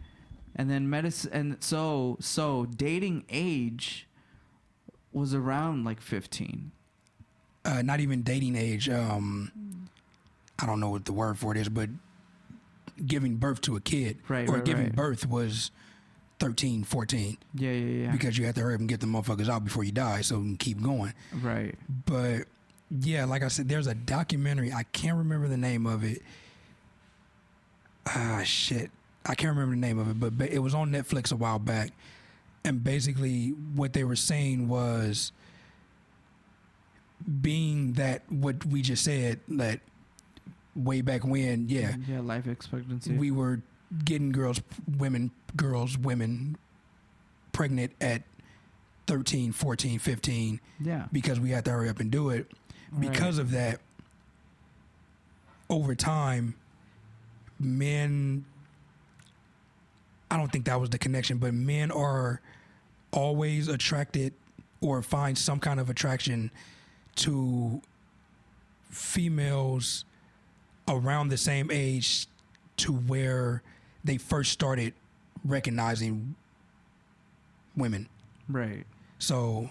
[0.57, 4.07] And then medicine, and so so dating age
[5.13, 6.73] was around like fifteen.
[7.65, 8.89] Uh, not even dating age.
[8.89, 9.89] Um,
[10.59, 11.91] I don't know what the word for it is, but
[13.07, 14.97] giving birth to a kid Right, or right, giving right.
[14.97, 15.71] birth was
[16.41, 18.11] 13, 14 Yeah, yeah, yeah.
[18.13, 20.39] because you have to hurry up and get the motherfuckers out before you die so
[20.39, 21.13] you can keep going.
[21.41, 21.77] right.
[22.07, 22.49] But
[22.91, 24.73] yeah, like I said, there's a documentary.
[24.73, 26.23] I can't remember the name of it.
[28.07, 28.91] Ah, shit.
[29.27, 31.91] I can't remember the name of it, but it was on Netflix a while back.
[32.65, 35.33] And basically, what they were saying was
[37.43, 39.81] being that what we just said, that
[40.75, 43.17] way back when, yeah, Yeah, life expectancy.
[43.17, 43.61] we were
[44.05, 44.61] getting girls,
[44.97, 46.57] women, girls, women
[47.53, 48.23] pregnant at
[49.09, 51.07] 13, 14, 15 yeah.
[51.13, 52.51] because we had to hurry up and do it.
[52.99, 53.81] Because of that,
[55.71, 56.55] over time,
[57.59, 58.45] men,
[60.31, 62.41] I don't think that was the connection, but men are
[63.13, 64.33] always attracted
[64.81, 66.51] or find some kind of attraction
[67.17, 67.83] to
[68.91, 70.05] females
[70.87, 72.27] around the same age
[72.77, 73.63] to where
[74.05, 74.95] they first started
[75.45, 76.35] recognizing
[77.77, 78.09] women.
[78.49, 78.85] right.
[79.19, 79.69] So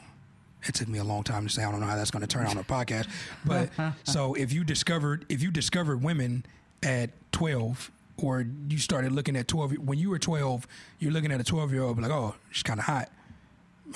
[0.64, 2.28] it took me a long time to say I don't know how that's going to
[2.28, 3.08] turn out on a podcast.
[3.46, 3.70] But
[4.04, 6.46] so if you discovered if you discovered women
[6.84, 10.68] at 12 or you started looking at 12 when you were 12
[11.00, 13.10] you're looking at a 12 year old like oh she's kind of hot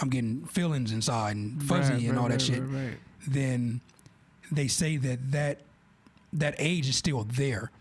[0.02, 2.64] i'm getting feelings inside and fuzzy Right, and right, all that right, shit
[3.28, 3.82] then
[4.52, 5.60] they say that that
[6.34, 7.72] that age is still there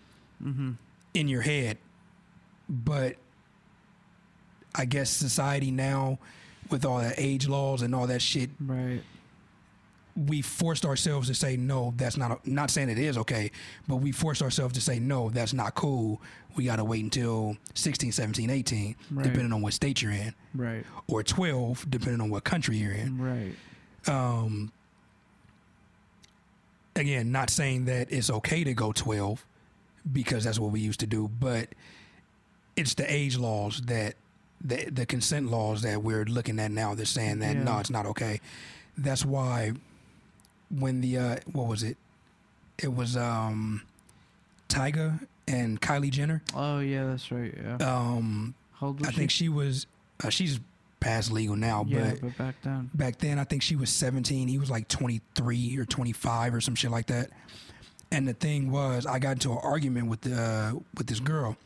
[0.42, 0.70] Mm-hmm.
[1.12, 1.76] in your head
[2.68, 3.16] but
[4.74, 6.18] i guess society now
[6.70, 9.02] with all that age laws and all that shit Right.
[10.16, 13.50] we forced ourselves to say no that's not not saying it is okay
[13.88, 16.20] but we forced ourselves to say no that's not cool
[16.56, 19.22] we got to wait until 16 17 18 Right.
[19.24, 20.84] depending on what state you're in Right.
[21.08, 23.54] or 12 depending on what country you're in Right.
[24.08, 24.72] um
[26.96, 29.44] again not saying that it's okay to go 12
[30.12, 31.68] because that's what we used to do but
[32.76, 34.14] it's the age laws that
[34.62, 38.06] the the consent laws that we're looking at now they're saying that no it's not
[38.06, 38.40] okay
[38.98, 39.72] that's why
[40.70, 41.96] when the uh what was it
[42.78, 43.82] it was um
[44.68, 45.18] Tyga
[45.48, 47.52] and Kylie Jenner Oh yeah, that's right.
[47.56, 47.76] Yeah.
[47.80, 49.16] um I she?
[49.16, 49.86] think she was
[50.24, 50.60] uh, she's
[51.00, 52.90] past legal now yeah, but but back then.
[52.92, 56.74] back then i think she was 17 he was like 23 or 25 or some
[56.74, 57.30] shit like that
[58.12, 61.56] and the thing was i got into an argument with uh with this girl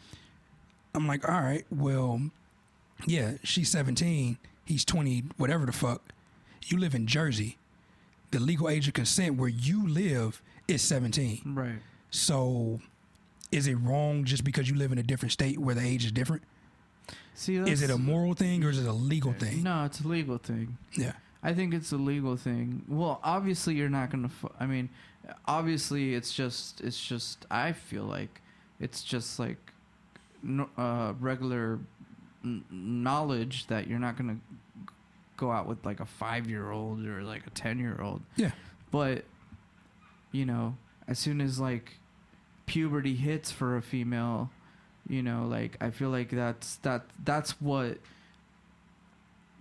[0.94, 2.20] i'm like all right well
[3.06, 6.02] yeah she's 17 he's 20 whatever the fuck
[6.66, 7.56] you live in jersey
[8.30, 11.78] the legal age of consent where you live is 17 Right.
[12.10, 12.80] so
[13.52, 16.12] is it wrong just because you live in a different state where the age is
[16.12, 16.42] different
[17.36, 20.08] See, is it a moral thing or is it a legal thing No, it's a
[20.08, 20.78] legal thing.
[20.96, 21.12] yeah
[21.46, 22.84] I think it's a legal thing.
[22.88, 24.30] Well, obviously you're not gonna.
[24.30, 24.88] Fu- I mean,
[25.46, 26.80] obviously it's just.
[26.80, 27.44] It's just.
[27.50, 28.40] I feel like
[28.80, 29.58] it's just like,
[30.42, 31.80] no, uh, regular
[32.44, 34.36] n- knowledge that you're not gonna
[35.36, 38.22] go out with like a five year old or like a ten year old.
[38.36, 38.52] Yeah.
[38.90, 39.24] But
[40.32, 40.76] you know,
[41.08, 41.98] as soon as like
[42.66, 44.50] puberty hits for a female,
[45.08, 47.98] you know, like I feel like that's that that's what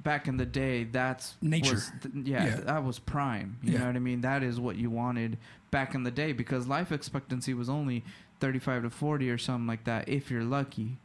[0.04, 1.76] back in the day that's Nature.
[1.76, 2.56] was th- yeah, Yeah.
[2.58, 3.58] that was prime.
[3.64, 3.80] You Yeah.
[3.80, 4.22] know what I mean?
[4.22, 5.38] That is what you wanted
[5.72, 8.04] back in the day because life expectancy was only
[8.42, 10.98] 35 to 40 or something like that if you're lucky.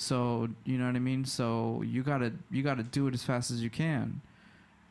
[0.00, 1.26] So, you know what I mean?
[1.26, 4.22] So, you got to you got to do it as fast as you can.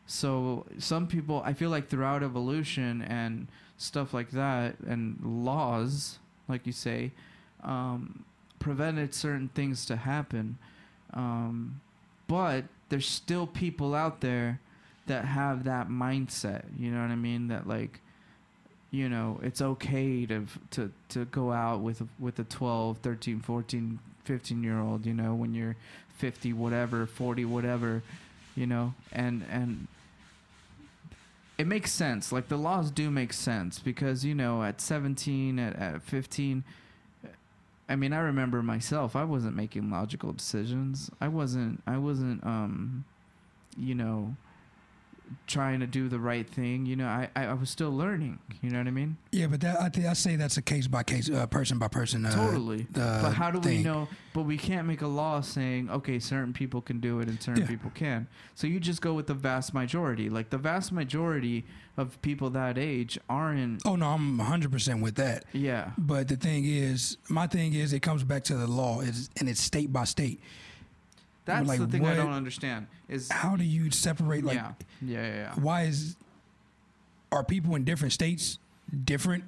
[0.05, 6.67] So, some people I feel like throughout evolution and stuff like that and laws, like
[6.67, 7.11] you say,
[7.63, 8.23] um,
[8.59, 10.59] prevented certain things to happen.
[11.15, 11.81] Um,
[12.27, 14.59] but there's still people out there
[15.07, 17.47] that have that mindset, you know what I mean?
[17.47, 17.99] That like
[18.91, 23.99] you know, it's okay to to to go out with with a 12, 13, 14,
[24.29, 25.75] 15 year old, you know, when you're
[26.19, 28.03] 50 whatever, 40 whatever,
[28.55, 29.87] you know, and and
[31.57, 32.31] it makes sense.
[32.31, 36.63] Like the laws do make sense because you know, at 17, at, at 15
[37.89, 39.15] I mean, I remember myself.
[39.15, 41.09] I wasn't making logical decisions.
[41.19, 41.81] I wasn't.
[41.87, 42.45] I wasn't.
[42.45, 43.05] Um,
[43.75, 44.35] you know,
[45.47, 46.85] trying to do the right thing.
[46.85, 48.39] You know, I, I, I was still learning.
[48.61, 49.17] You know what I mean?
[49.31, 51.87] Yeah, but that I, think I say that's a case by case, uh, person by
[51.87, 52.25] person.
[52.25, 52.87] Uh, totally.
[52.95, 54.07] uh, but how do we know?
[54.33, 57.61] But we can't make a law saying okay, certain people can do it and certain
[57.63, 57.67] Yeah.
[57.67, 58.27] people can.
[58.55, 60.29] So you just go with the vast majority.
[60.29, 61.65] Like the vast majority
[61.97, 63.81] of people that age aren't.
[63.85, 65.45] Oh no, I'm 100 percent with that.
[65.53, 65.91] Yeah.
[65.97, 69.49] But the thing is, my thing is, it comes back to the law, is and
[69.49, 70.41] it's state by state.
[71.49, 72.85] That's Like, the thing I don't understand.
[73.07, 74.43] Is How do you separate?
[74.43, 74.73] Like, yeah.
[75.01, 75.21] Yeah.
[75.25, 75.33] Yeah.
[75.33, 75.53] yeah.
[75.55, 76.15] why is
[77.31, 78.59] are people in different states
[79.03, 79.43] different,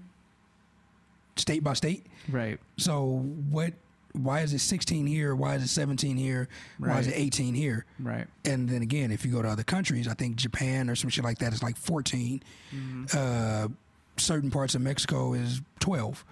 [1.36, 2.08] state by state?
[2.28, 2.60] Right.
[2.78, 3.20] So
[3.52, 3.74] what?
[4.14, 5.36] Why is it 16 here?
[5.36, 6.50] Why is it 17 here?
[6.80, 7.86] Why is it 18 here?
[8.00, 8.26] Right.
[8.46, 11.24] And then again, if you go to other countries, I think Japan or some shit
[11.24, 12.42] like that is like 14.
[12.74, 13.16] Mhm.
[13.16, 13.70] Uh,
[14.18, 16.26] certain parts of Mexico is 12.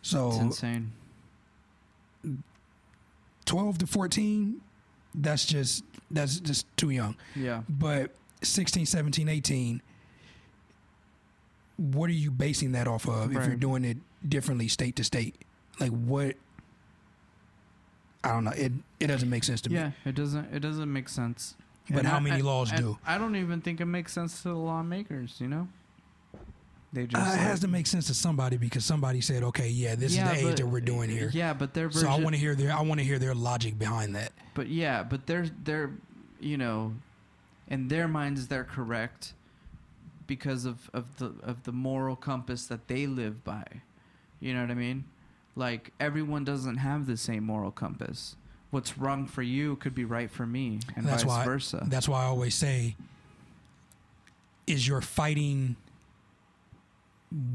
[0.00, 0.92] It's So insane.
[3.46, 4.60] 12 to 14,
[5.14, 7.16] that's just that's just too young.
[7.34, 7.62] Yeah.
[7.68, 8.10] But
[8.42, 9.82] 16, 17, 18,
[11.76, 13.98] what are you basing that off of if you're doing it
[14.28, 15.34] differently state to state?
[15.80, 16.36] Like what?
[18.22, 18.52] I don't know.
[18.52, 19.76] It it doesn't make sense to me.
[19.76, 20.54] Yeah, it doesn't.
[20.54, 21.56] It doesn't make sense.
[21.90, 22.98] But And how I- many laws and do?
[23.06, 25.36] I don't even think it makes sense to the lawmakers.
[25.40, 25.68] You know,
[26.94, 29.94] they just Uh, it has to make sense to somebody because somebody said, "Okay, yeah,
[29.96, 32.08] this Yeah, is the age that we're doing here." Yeah, but their So.
[32.08, 34.32] I want to hear their I want to hear their logic behind that.
[34.54, 35.90] But yeah, but they're they're
[36.40, 36.94] you know,
[37.68, 39.32] in their minds they're correct
[40.26, 43.64] because of of the of the moral compass that they live by.
[44.40, 45.04] You know what I mean?
[45.56, 48.36] Like everyone doesn't have the same moral compass.
[48.70, 51.84] What's wrong for you could be right for me, and That's vice why- versa.
[51.88, 52.96] That's why I always say,
[54.66, 55.76] is you're fighting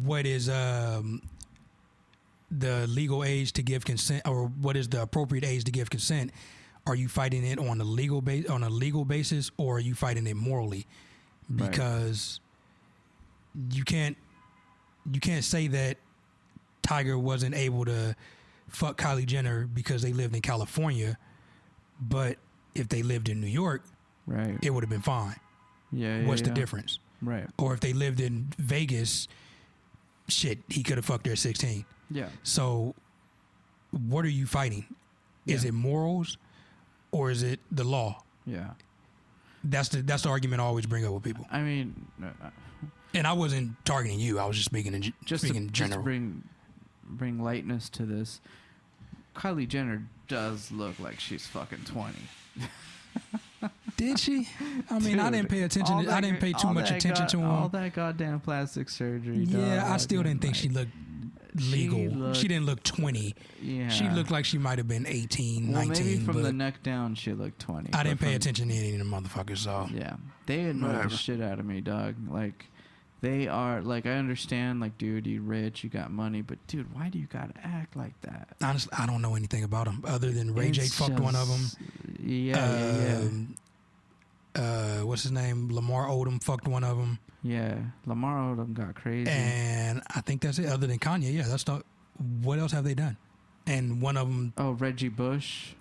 [0.04, 1.22] what is um,
[2.52, 6.32] the legal age to give consent, or what is the appropriate age to give consent?
[6.86, 9.96] Are you fighting it on a legal base on a legal basis, or are you
[9.96, 10.86] fighting it morally?
[11.50, 11.70] Right.
[11.70, 12.40] Because
[13.72, 14.18] you can't
[15.12, 15.98] you can't say that
[16.84, 18.16] Tyga wasn't able to
[18.70, 21.18] fuck Kylie Jenner because they lived in California,
[22.00, 22.38] but
[22.76, 23.84] if they lived in New York,
[24.26, 24.58] right.
[24.62, 25.36] it would have been fine.
[25.92, 26.20] Yeah.
[26.20, 26.56] yeah What's the yeah.
[26.56, 27.00] difference?
[27.22, 27.48] Right.
[27.58, 29.28] Or if they lived in Vegas,
[30.30, 31.86] shit, he could have fucked her at 16.
[32.12, 32.30] Yeah.
[32.44, 32.96] So,
[34.08, 34.86] what are you fighting?
[35.46, 35.70] Is Yeah.
[35.70, 36.38] it morals
[37.12, 38.24] or is it the law?
[38.46, 38.72] Yeah.
[39.64, 41.46] That's the that's the argument I always bring up with people.
[41.52, 42.50] I mean, uh,
[43.14, 44.40] And I wasn't targeting you.
[44.40, 46.04] I was just speaking in, just speaking in just to general.
[46.04, 46.44] bring
[47.06, 48.40] bring lightness to this.
[49.36, 52.20] Kylie Jenner does look like she's fucking twenty.
[53.98, 54.48] Did she?
[54.90, 56.04] I mean, I didn't pay attention.
[56.06, 59.44] To, I didn't pay too much attention god- to All that goddamn plastic surgery.
[59.44, 60.88] Yeah, I still didn't think she like,
[61.56, 62.18] looked she legal.
[62.18, 63.36] looked- she didn't look 20.
[63.62, 66.06] Yeah, She looked like she might have been 18, Well, 19.
[66.06, 67.94] maybe from but the neck down, she looked twenty.
[67.94, 69.58] I didn't pay from- attention to any of the motherfuckers.
[69.60, 71.10] So Yeah, they annoy Whatever.
[71.10, 72.16] the shit out of me, dog.
[72.30, 72.66] Like,
[73.22, 77.10] they are like I understand, like, dude, you rich, you got money, but dude, why
[77.10, 78.50] do you gotta act like that?
[78.62, 81.48] honestly, I don't know anything about them other than Ray J It's fucked one of
[81.48, 81.58] them.
[81.60, 81.78] just-
[82.22, 83.56] Yeah, yeah, Um,
[84.56, 85.70] Uh, what's his name?
[85.72, 87.70] Lamar Odom fucked one of them, yeah.
[87.70, 89.30] Yeah, Lamar Odom got crazy.
[89.30, 90.66] and I think that's it.
[90.66, 91.86] Other than Kanye, yeah, that's not.
[92.42, 93.16] What else have they done?
[93.68, 94.54] And one of them.
[94.58, 95.74] oh, Reggie Bush.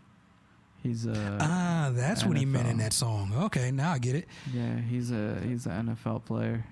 [0.83, 3.33] He's a ah, that's what he meant in that song.
[3.35, 4.29] Okay, now I get it.
[4.53, 4.79] yeah.
[4.81, 6.65] He's a he's an NFL player.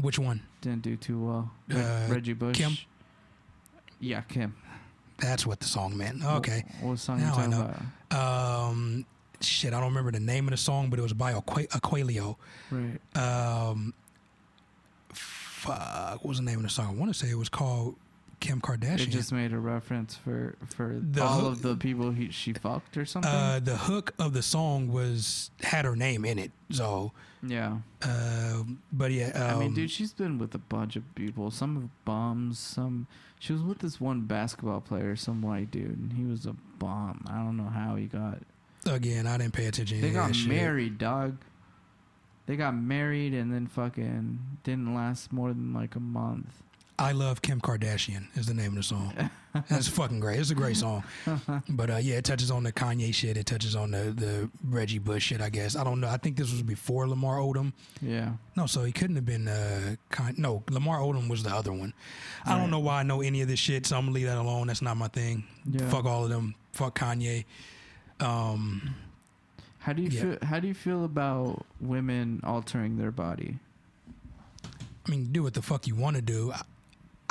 [0.00, 0.42] Which one?
[0.60, 1.50] Didn't do too well.
[1.72, 2.56] Uh, Reggie Bush.
[2.56, 2.76] Kim?
[4.00, 4.54] Yeah, Kim.
[5.18, 6.24] That's what the song meant.
[6.24, 6.64] Okay.
[6.80, 7.70] What, what song Now I you talking know.
[8.10, 8.68] about?
[8.70, 9.06] Um,
[9.40, 12.36] shit, I don't remember the name of the song, but it was by Aqu- Aqualio.
[12.70, 12.98] Right.
[13.16, 13.94] Um,
[15.12, 16.86] fuck, what was the name of the song?
[16.96, 17.96] I want to say it was called
[18.40, 19.00] Kim Kardashian.
[19.00, 22.52] It just made a reference for for The all hook- of the people he, she
[22.52, 23.30] fucked or something.
[23.30, 26.50] uh, the hook of the song was had her name in it.
[26.70, 27.78] So, yeah.
[28.02, 31.50] uh, but yeah, um, I mean, dude, she's been with a bunch of people.
[31.50, 32.58] Some bums.
[32.58, 33.06] Some
[33.38, 37.24] she was with this one basketball player, some white dude, and he was a bum.
[37.28, 38.38] I don't know how he got.
[38.86, 40.00] again, I didn't pay attention.
[40.00, 40.48] to They got that shit.
[40.48, 41.38] married, dog.
[42.46, 46.62] They got married and then fucking didn't last more than like a month.
[47.02, 49.12] I love Kim Kardashian is the name of the song.
[49.68, 50.38] That's fucking great.
[50.38, 51.02] It's a great song.
[51.68, 53.36] But uh, yeah, it touches on the Kanye shit.
[53.36, 55.40] It touches on the the Reggie Bush shit.
[55.40, 56.08] I guess I don't know.
[56.08, 57.72] I think this was before Lamar Odom.
[58.00, 58.32] Yeah.
[58.56, 59.48] No, so he couldn't have been.
[59.48, 61.92] Uh, Con- no, Lamar Odom was the other one.
[62.44, 62.60] I Right.
[62.60, 64.68] don't know why I know any of this shit, so I'm gonna leave that alone.
[64.68, 65.44] That's not my thing.
[65.66, 65.88] Yeah.
[65.90, 66.54] Fuck all of them.
[66.72, 67.44] Fuck Kanye.
[68.20, 68.94] Um,
[69.80, 70.20] How do you Yeah.
[70.22, 70.38] feel?
[70.42, 73.58] How do you feel about women altering their body?
[75.04, 76.52] I mean, do what the fuck you want to do.
[76.52, 76.62] I,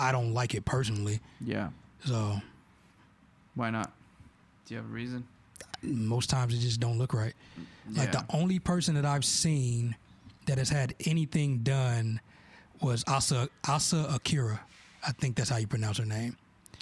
[0.02, 1.20] I don't like it personally.
[1.40, 1.70] Yeah.
[2.06, 2.42] So
[3.56, 3.92] Why not?
[4.66, 5.26] Do you have a reason?
[5.84, 7.34] most times it just don't look right.
[7.96, 9.96] Like the only person that I've seen
[10.46, 12.20] that has had anything done
[12.82, 14.60] was Asa Asa Akira.
[15.08, 16.38] I think that's how you pronounce her name.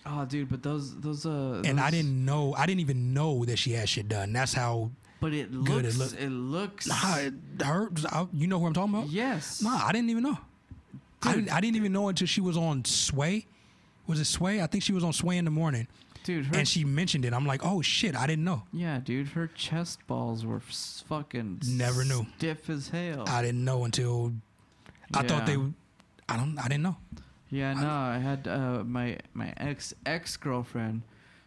[0.05, 1.61] oh, dude, but those those uh.
[1.65, 2.53] And I didn't know.
[2.57, 4.33] I didn't even know that she had shit done.
[4.33, 4.91] That's how.
[5.21, 6.13] But it looks.
[6.13, 6.87] it It, look- looks.
[6.87, 7.89] Nah, it- her.
[8.11, 9.09] I, you know who I'm talking about?
[9.09, 9.61] yes.
[9.61, 10.37] Nah, I didn't even know.
[11.23, 13.45] I didn't, I didn't even know until she was on Sway.
[14.07, 14.61] Was it Sway?
[14.61, 15.87] I think she was on Sway in the morning,
[16.23, 16.45] dude.
[16.47, 17.33] Her, and she mentioned it.
[17.33, 18.63] I'm like, oh shit, I didn't know.
[18.73, 19.29] yeah, dude.
[19.29, 22.25] Her chest balls were s- fucking Never knew.
[22.37, 23.25] stiff as hell.
[23.27, 24.33] I didn't know until
[25.13, 25.53] I thought they.
[25.55, 25.67] Yeah.
[26.27, 26.57] I don't.
[26.57, 26.97] I didn't know.
[27.51, 31.01] Yeah, no, I had uh, my my ex ex girlfriend.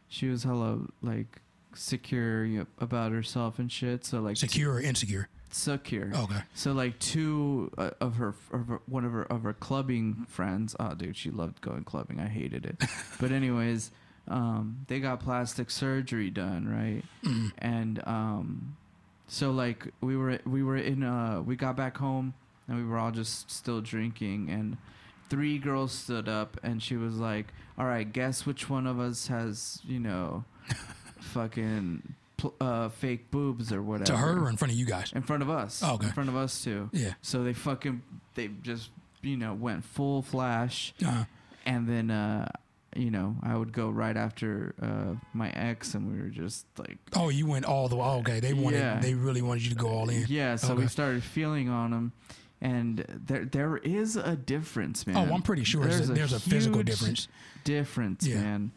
[0.09, 1.41] She was hella like
[1.75, 4.05] secure about herself and shit.
[4.05, 5.29] So like Secure or insecure?
[5.55, 6.11] Secure.
[6.15, 6.41] Okay.
[6.55, 10.75] So like two uh, of her, of her one of her of her clubbing friends.
[10.79, 12.21] Oh, dude, she loved going clubbing.
[12.21, 12.83] I hated it.
[13.21, 13.91] but anyways,
[14.29, 17.03] um, they got plastic surgery done, right?
[17.25, 17.53] Mm.
[17.59, 18.77] And um,
[19.27, 22.35] so like we were we were in uh we got back home
[22.69, 24.77] and we were all just still drinking and
[25.31, 27.47] three girls stood up and she was like,
[27.79, 30.45] "All right, guess which one of us has you know,
[31.21, 35.13] fucking pl- uh fake boobs or whatever." To her or in front of you guys?
[35.15, 35.83] in front of us.
[35.85, 36.07] Oh, okay.
[36.09, 36.91] In front of us too.
[36.93, 37.15] Yeah.
[37.23, 38.03] So they fucking
[38.35, 38.91] they just
[39.23, 41.25] you know went full flash Uh,
[41.65, 42.49] and then uh
[42.95, 46.99] you know I would go right after uh my ex and we were just like
[47.15, 48.05] oh, you went all the way.
[48.07, 48.41] Oh, okay.
[48.41, 48.79] They wanted.
[48.81, 48.99] Yeah.
[49.01, 50.27] They really wanted you to go all in.
[50.29, 50.89] yeah so we Okay.
[50.89, 52.13] started feeling on them
[52.61, 56.41] and there there is a difference man Oh, I'm pretty sure there's, a, there's a
[56.41, 57.29] physical huge difference.
[57.65, 58.41] difference Yeah.
[58.41, 58.73] man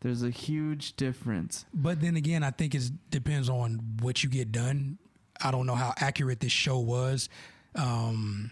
[0.00, 4.50] there's a huge difference But then again, I think it depends on what you get
[4.52, 4.98] done.
[5.42, 7.28] I don't know how accurate this show was.
[7.74, 8.50] Um,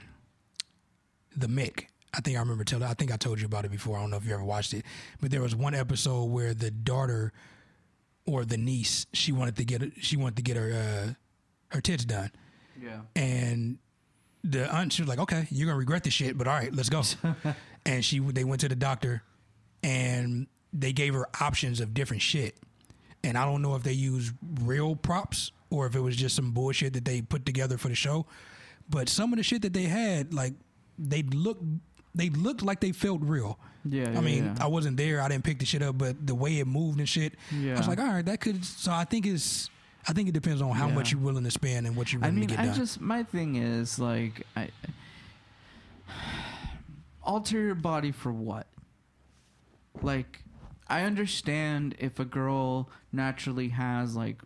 [1.36, 1.86] the Mick.
[2.14, 2.84] I think I remember telling.
[2.84, 3.96] I think I told you about it before.
[3.96, 4.84] I don't know if you ever watched it,
[5.20, 7.32] but there was one episode where the daughter
[8.26, 11.12] or the niece she wanted to get she wanted to get her uh,
[11.74, 12.30] her tits done,
[12.80, 13.78] yeah and
[14.42, 16.88] the aunt she was like, "Okay, you're gonna regret this shit, but all right, let's
[16.88, 17.02] go."
[17.86, 19.22] and she they went to the doctor,
[19.82, 22.56] and they gave her options of different shit.
[23.24, 26.52] And I don't know if they used real props or if it was just some
[26.52, 28.26] bullshit that they put together for the show.
[28.88, 30.54] But some of the shit that they had, like
[30.98, 31.62] they looked,
[32.14, 33.58] they looked like they felt real.
[33.84, 34.54] yeah, I mean, yeah.
[34.60, 35.20] I wasn't there.
[35.20, 37.88] I didn't pick the shit up, but the way it moved and shit, I was
[37.88, 38.64] like, all right, that could.
[38.64, 39.68] So I think it's.
[40.06, 40.94] I think it depends on how Yeah.
[40.94, 42.74] much you're willing to spend and what you're I willing mean, to get I done.
[42.76, 44.68] just my thing is like I
[47.22, 48.66] alter your body for what?
[50.00, 50.42] Like
[50.88, 54.40] I understand if a girl naturally has like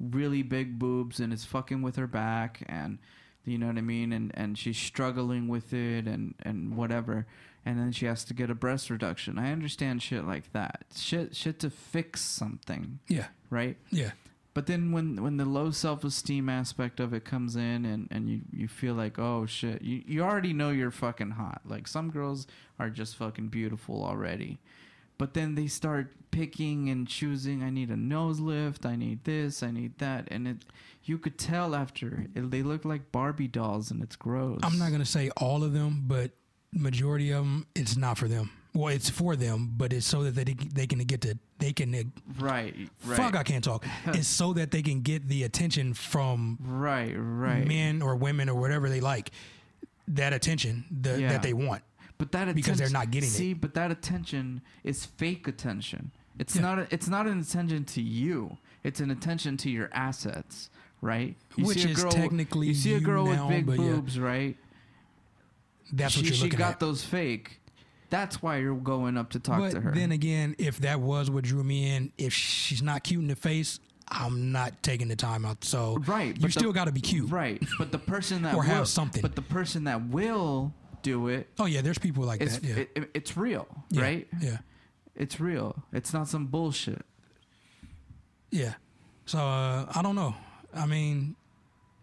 [0.00, 2.98] really big boobs and is fucking with her back and
[3.44, 7.26] you know what I mean and and she's struggling with it and and whatever
[7.64, 9.38] and then she has to get a breast reduction.
[9.38, 10.86] I understand shit like that.
[10.96, 13.76] Shit shit to fix something, yeah, right?
[13.90, 14.12] yeah.
[14.54, 18.28] But then when when the low self esteem aspect of it comes in and, and
[18.28, 21.60] you, you feel like, oh shit, you, you already know you're fucking hot.
[21.64, 22.46] Like some girls
[22.78, 24.58] are just fucking beautiful already.
[25.18, 29.62] But then they start picking and choosing, I need a nose lift, I need this,
[29.62, 30.28] I need that.
[30.30, 30.56] And it
[31.04, 34.60] you could tell after it, they look like Barbie dolls and it's gross.
[34.62, 36.32] I'm not gonna say all of them, but
[36.72, 38.50] majority of them, it's not for them.
[38.74, 42.12] Well, it's for them, but it's so that they they can get to they can
[42.38, 43.16] Right, right.
[43.16, 43.34] fuck.
[43.34, 43.84] I can't talk.
[44.06, 47.66] it's so that they can get the attention from Right, right.
[47.66, 49.32] men or women or whatever they like.
[50.08, 51.28] That attention the, Yeah.
[51.32, 51.82] that they want.
[52.18, 53.32] But that Because they're not getting it.
[53.32, 56.10] see, but that attention is fake attention.
[56.38, 56.62] It's Yeah.
[56.62, 56.78] not.
[56.80, 58.58] A, it's not an attention to you.
[58.84, 61.36] it's an attention to your assets, right?
[61.56, 63.66] You Which see a is girl, technically you see a you girl now, with big
[63.66, 63.90] but yeah.
[63.92, 64.56] boobs, right?
[65.92, 66.80] That's she what you're she looking got at.
[66.80, 67.60] those fake.
[68.10, 69.92] That's why you're going up to talk but to her.
[69.92, 73.36] then again, if that was what drew me in, if she's not cute in the
[73.36, 75.64] face, I'm not taking the time out.
[75.64, 77.30] So Right, you but still got to be cute.
[77.30, 79.20] right, but the person that Or have something.
[79.22, 80.72] But the person that will
[81.02, 82.64] do it, Oh yeah, there's people like it's that.
[82.64, 82.76] Yeah.
[82.76, 84.02] it, it- it's real, yeah.
[84.02, 84.28] right?
[84.40, 84.58] Yeah.
[85.16, 85.82] It's real.
[85.92, 87.02] It's not some bullshit.
[88.50, 88.74] Yeah.
[89.26, 90.34] So uh, I don't know.
[90.74, 91.34] I mean,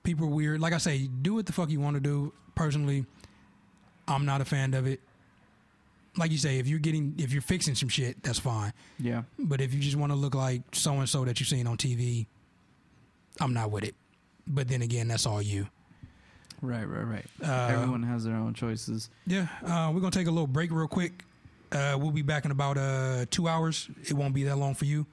[0.04, 0.60] people are weird.
[0.60, 2.34] Like I say, do what the fuck you want to do.
[2.56, 3.06] Personally,
[4.08, 5.00] I'm not a fan of it.
[6.18, 8.74] Like you say, if you're getting if you're fixing some shit, that's fine.
[9.00, 9.24] Yeah.
[9.40, 11.78] But if you just want to look like so and so that you've seen on
[11.78, 12.26] TV,
[13.42, 13.96] I'm not with it.
[14.48, 15.68] But then again, that's all you.
[16.62, 17.26] Right, right, right.
[17.44, 19.10] Uh, Everyone has their own choices.
[19.28, 21.24] Yeah, uh, we're gonna take a little break real quick.
[21.72, 23.90] Uh, we'll be back in about uh, two hours.
[24.04, 25.06] It won't be that long for you,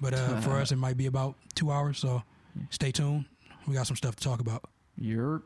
[0.00, 1.98] but uh, for us, it might be about two hours.
[1.98, 2.22] So
[2.70, 3.24] stay tuned.
[3.66, 4.64] We got some stuff to talk about.
[4.96, 5.42] You're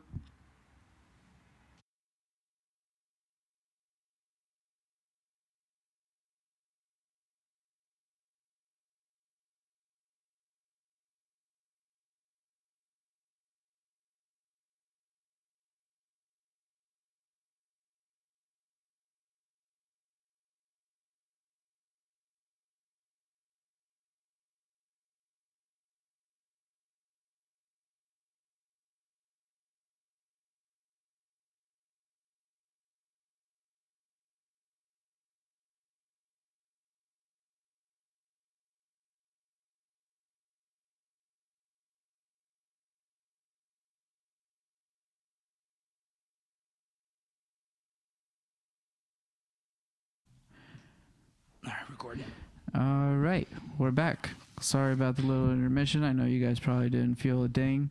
[52.75, 53.47] all right.
[53.77, 54.29] We're back.
[54.59, 56.03] Sorry about the little intermission.
[56.03, 57.89] I know you guys probably didn't feel a ding,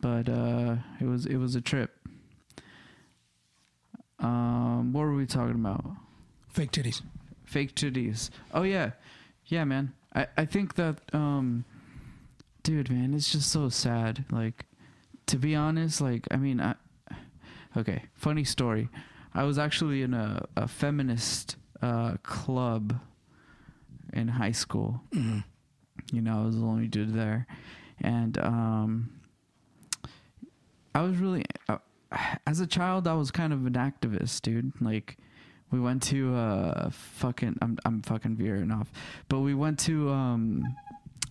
[0.00, 1.90] but uh, it was it was a trip.
[4.20, 5.84] Um, what were we talking about?
[6.48, 7.02] Fake titties.
[7.44, 8.30] fake titties.
[8.54, 8.92] Oh yeah,
[9.46, 9.92] yeah, man.
[10.14, 11.64] I I think that um,
[12.62, 14.24] dude, man, it's just so sad.
[14.30, 14.64] Like,
[15.26, 16.74] to be honest, like I mean, I
[17.76, 18.04] okay.
[18.14, 18.88] Funny story.
[19.34, 23.00] I was actually in a a feminist uh club
[24.12, 25.00] in high school.
[25.12, 25.40] hmm
[26.12, 27.46] You know, I was the only dude there,
[28.00, 29.10] and um,
[30.94, 31.78] I was really, uh,
[32.46, 34.72] as a child, I was kind of an activist, dude.
[34.80, 35.16] Like,
[35.70, 38.90] we went to uh, fucking, I'm I'm fucking veering off,
[39.28, 40.76] but we went to um,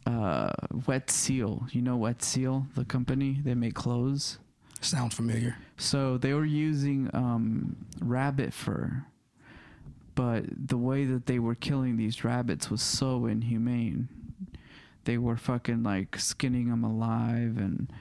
[0.07, 0.51] uh,
[0.87, 1.67] Wet Seal.
[1.71, 4.39] You know Wet Seal, the company they make clothes.
[4.81, 5.57] Sounds familiar.
[5.77, 9.05] So they were using um, rabbit fur,
[10.15, 14.07] but the way that they were killing these rabbits was so inhumane.
[15.05, 17.91] They were fucking like skinning them alive and,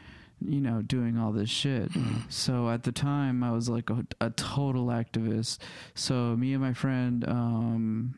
[0.47, 1.91] you know, doing all this shit.
[2.29, 5.59] So at the time, I was like a, a total activist.
[5.95, 8.15] So me and my friend um,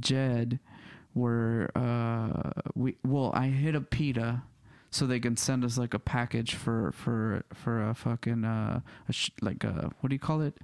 [0.00, 0.58] Jed
[1.14, 4.42] were uh, we well, I hit a PETA
[4.94, 9.12] so they can send us like a package for for for a fucking uh a
[9.12, 10.56] sh- like a what do you call it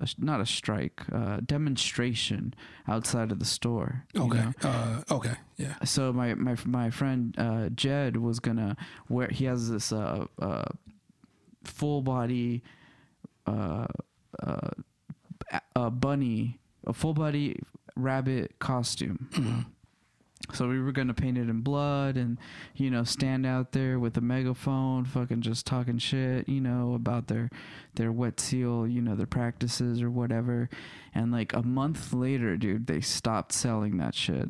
[0.00, 2.54] a, not a strike uh demonstration
[2.88, 4.38] outside of the store you Okay.
[4.38, 4.52] know?
[4.62, 5.34] Uh, okay.
[5.56, 5.74] Yeah.
[5.84, 8.76] so my my my friend uh Jed was gonna
[9.08, 10.64] wear he has this uh uh
[11.64, 12.62] full body
[13.46, 13.86] uh
[14.42, 14.70] uh
[15.76, 17.58] a- bunny a full body
[17.96, 19.66] rabbit costume Mhm.
[20.52, 22.38] So we were gonna paint it in blood and,
[22.74, 27.28] you know, stand out there with a megaphone, fucking just talking shit, you know, about
[27.28, 27.50] their
[27.94, 30.68] their wet seal, you know, their practices or whatever.
[31.14, 34.48] And like a month later, dude, they stopped selling that shit.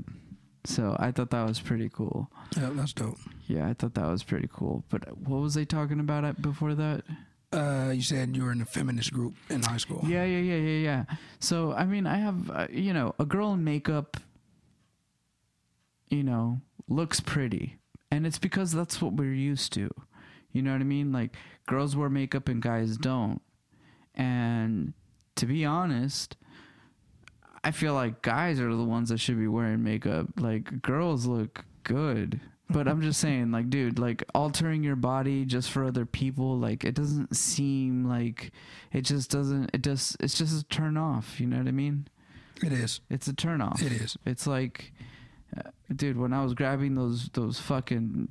[0.64, 2.30] So I thought that was pretty cool.
[2.56, 3.18] Yeah, that's dope.
[3.46, 4.84] Yeah, I thought that was pretty cool.
[4.90, 7.02] But what was they talking about at- before that?
[7.52, 10.04] Uh, you said you were in a feminist group in high school.
[10.06, 10.78] Yeah, yeah, yeah, yeah,
[11.08, 11.16] yeah.
[11.40, 14.16] So I mean, I have uh, you know a girl in makeup.
[16.10, 17.78] You know, looks pretty,
[18.10, 19.90] and it's because that's what we're used to.
[20.52, 21.12] You know what I mean?
[21.12, 21.36] Like
[21.66, 23.40] girls wear makeup and guys don't.
[24.14, 24.92] And
[25.36, 26.36] to be honest,
[27.62, 30.26] I feel like guys are the ones that should be wearing makeup.
[30.36, 32.40] Like girls look good.
[32.68, 36.84] But I'm just saying, like, dude, like altering your body just for other people, like,
[36.84, 38.52] it doesn't seem like
[38.92, 39.70] it just doesn't.
[39.74, 41.40] It just it's just a turn off.
[41.40, 42.06] You know what I mean?
[42.62, 43.00] It is.
[43.10, 43.82] It's a turn off.
[43.82, 44.16] It is.
[44.24, 44.92] It's like,
[45.56, 48.28] Uh, dude, when I was grabbing those those fucking,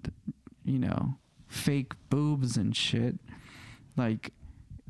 [0.64, 1.16] you know,
[1.48, 3.20] fake boobs and shit,
[3.98, 4.32] like,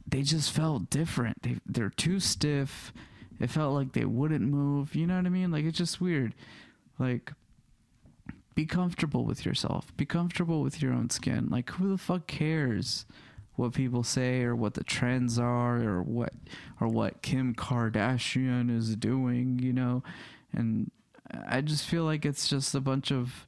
[0.08, 1.42] they just felt different.
[1.44, 2.94] They they're too stiff.
[3.40, 4.96] It felt like they wouldn't move.
[4.96, 5.52] You know what I mean?
[5.52, 6.36] Like it's just weird.
[6.98, 7.32] Like
[8.56, 9.96] be comfortable with yourself.
[9.96, 11.48] Be comfortable with your own skin.
[11.50, 13.06] Like who the fuck cares
[13.56, 16.34] what people say or what the trends are or what
[16.80, 20.04] or what Kim Kardashian is doing, you know?
[20.52, 20.92] And
[21.48, 23.48] I just feel like it's just a bunch of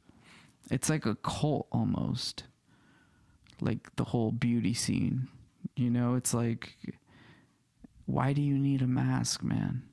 [0.69, 2.43] it's like a cult almost.
[3.59, 5.27] Like the whole beauty scene.
[5.75, 6.75] You know, it's like
[8.05, 9.83] why do you need a mask, man?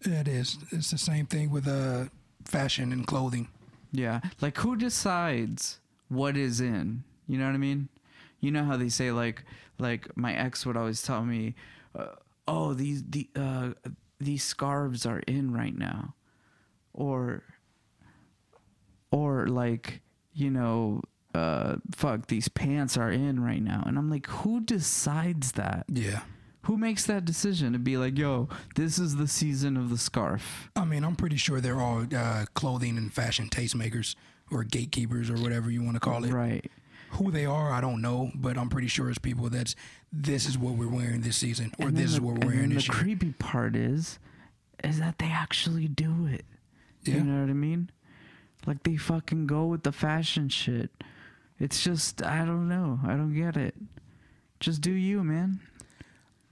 [0.00, 0.58] It is.
[0.70, 2.04] It's the same thing with uh,
[2.44, 3.48] fashion and clothing.
[3.92, 4.20] Yeah.
[4.40, 7.04] Like who decides what is in?
[7.26, 7.88] You know what I mean?
[8.40, 9.44] You know how they say like
[9.78, 11.54] like my ex would always tell me,
[11.98, 12.14] uh,
[12.46, 13.70] "Oh, these the uh
[14.20, 16.14] these scarves are in right now."
[16.98, 17.44] Or
[19.12, 23.84] or like, you know, uh fuck, these pants are in right now.
[23.86, 25.84] And I'm like, who decides that?
[25.88, 26.22] Yeah.
[26.62, 30.70] Who makes that decision to be like, yo, this is the season of the scarf?
[30.76, 34.16] I mean, I'm pretty sure they're all uh, clothing and fashion tastemakers
[34.50, 36.32] or gatekeepers or whatever you want to call it.
[36.32, 36.68] Right.
[37.12, 39.74] Who they are, I don't know, but I'm pretty sure it's people that's
[40.12, 42.82] this is what we're wearing this season or this then is what we're wearing the
[42.82, 42.90] year.
[42.90, 44.18] creepy part is,
[44.84, 46.44] is that they actually do it.
[47.08, 47.16] Yeah.
[47.16, 47.90] You know what I mean?
[48.66, 50.90] Like they fucking go with the fashion shit.
[51.58, 53.00] It's just I don't know.
[53.04, 53.74] I don't get it.
[54.60, 55.60] Just do you, man.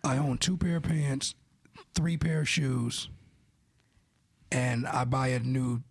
[0.05, 1.35] I own two pair of pants,
[1.95, 3.09] three pair of shoes,
[4.53, 5.83] and I buy a new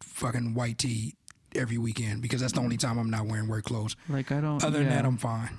[0.00, 1.14] fucking white tee
[1.54, 3.96] every weekend because that's the only time I'm not wearing work clothes.
[4.08, 4.64] Like I don't.
[4.64, 5.50] Other than that, I'm fine.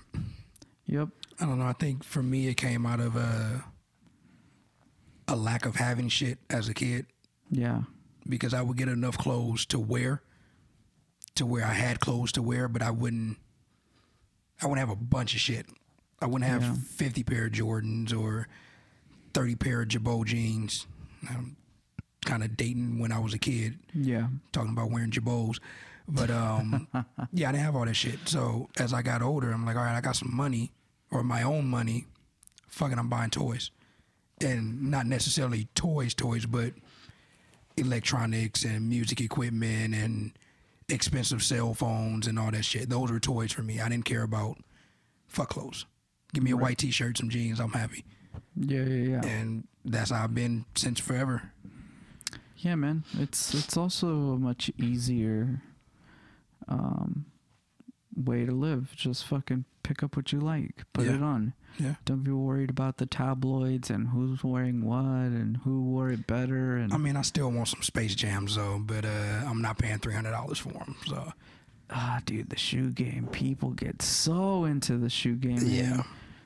[0.88, 1.10] Yep.
[1.39, 1.66] I don't know.
[1.66, 3.64] I think for me, it came out of a
[5.28, 7.06] a lack of having shit as a kid
[7.49, 7.84] Yeah.
[8.28, 10.22] Because I would get enough clothes to wear,
[11.36, 13.38] to where I had clothes to wear, but I wouldn't.
[14.61, 15.65] I wouldn't have a bunch of shit.
[16.22, 16.74] I wouldn't have Yeah.
[16.88, 18.47] fifty pair of Jordans or
[19.34, 20.86] thirty pair of Girbaud jeans.
[21.28, 21.55] I'm
[22.24, 24.28] kind of dating when I was a kid, Yeah.
[24.51, 25.59] talking about wearing Girbauds.
[26.07, 26.88] But um,
[27.34, 28.19] yeah, I didn't have all that shit.
[28.26, 30.72] So as I got older, I'm like, all right, I got some money
[31.09, 32.05] or my own money.
[32.67, 33.72] Fucking, I'm buying toys,
[34.39, 36.74] and not necessarily toys, toys, but
[37.82, 40.32] electronics and music equipment and
[40.88, 42.89] expensive cell phones and all that shit.
[42.89, 43.79] Those were toys for me.
[43.82, 44.57] I didn't care about
[45.27, 45.86] fuck clothes.
[46.34, 48.05] Give me a white t-shirt, some jeans, I'm happy.
[48.55, 48.84] Yeah.
[48.84, 49.09] Yeah.
[49.21, 49.25] Yeah.
[49.25, 51.51] And that's how I've been since forever.
[52.57, 53.03] Yeah, man.
[53.17, 55.61] It's it's also a much easier
[56.67, 57.25] um
[58.15, 58.93] way to live.
[58.95, 61.15] Just fucking pick up what you like, put Yeah.
[61.15, 61.53] it on.
[61.80, 61.95] Yeah.
[62.05, 66.78] Don't be worried about the tabloids and who's wearing what and who wore it better
[66.78, 69.99] and I mean, I still want some Space Jams though, but uh, I'm not paying
[69.99, 70.95] three hundred dollars for them.
[71.07, 71.34] So
[71.89, 73.28] ah dude, the shoe game.
[73.32, 75.59] People get so into the shoe game.
[75.63, 75.89] Yeah.
[75.97, 76.03] man.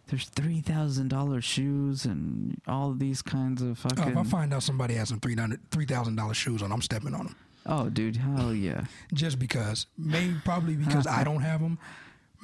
[0.08, 4.54] There's three thousand dollar shoes and all these kinds of oh, fucking if I find
[4.54, 7.36] out somebody has some three hundred three thousand dollars shoes on, I'm stepping on them
[7.66, 8.86] Oh dude, hell yeah.
[9.14, 9.88] just because.
[9.98, 11.80] Maybe probably because I don't have them.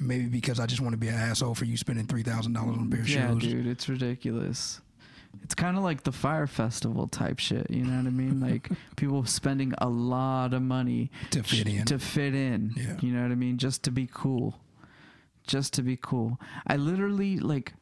[0.02, 2.76] Maybe because I just want to be an asshole for you spending three thousand dollars
[2.76, 3.42] on a pair of Yeah, shoes.
[3.42, 4.80] dude, it's ridiculous.
[5.42, 7.70] It's kind of like the Fyre Festival type shit.
[7.70, 8.38] You know what I mean?
[8.40, 11.84] Like people spending a lot of money To fit in.
[11.86, 12.72] To fit in.
[12.76, 12.98] Yeah.
[13.00, 13.56] You know what I mean?
[13.56, 14.60] Just to be cool.
[15.46, 16.38] Just to be cool.
[16.66, 17.72] I literally like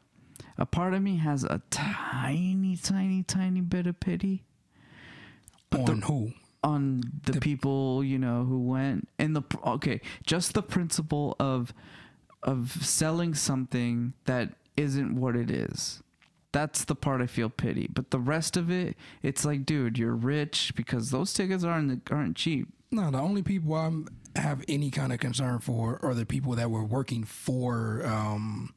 [0.58, 4.44] a part of me has a tiny, tiny, tiny bit of pity
[5.72, 6.32] on who?
[6.62, 11.72] on the, The- people you know who went and the okay just the principle of
[12.42, 16.02] of selling something that isn't what it is
[16.52, 20.14] that's the part i feel pity but the rest of it it's like dude you're
[20.16, 23.90] rich because those tickets aren't aren't cheap No, the only people I
[24.40, 28.72] have any kind of concern for are the people that were working for um,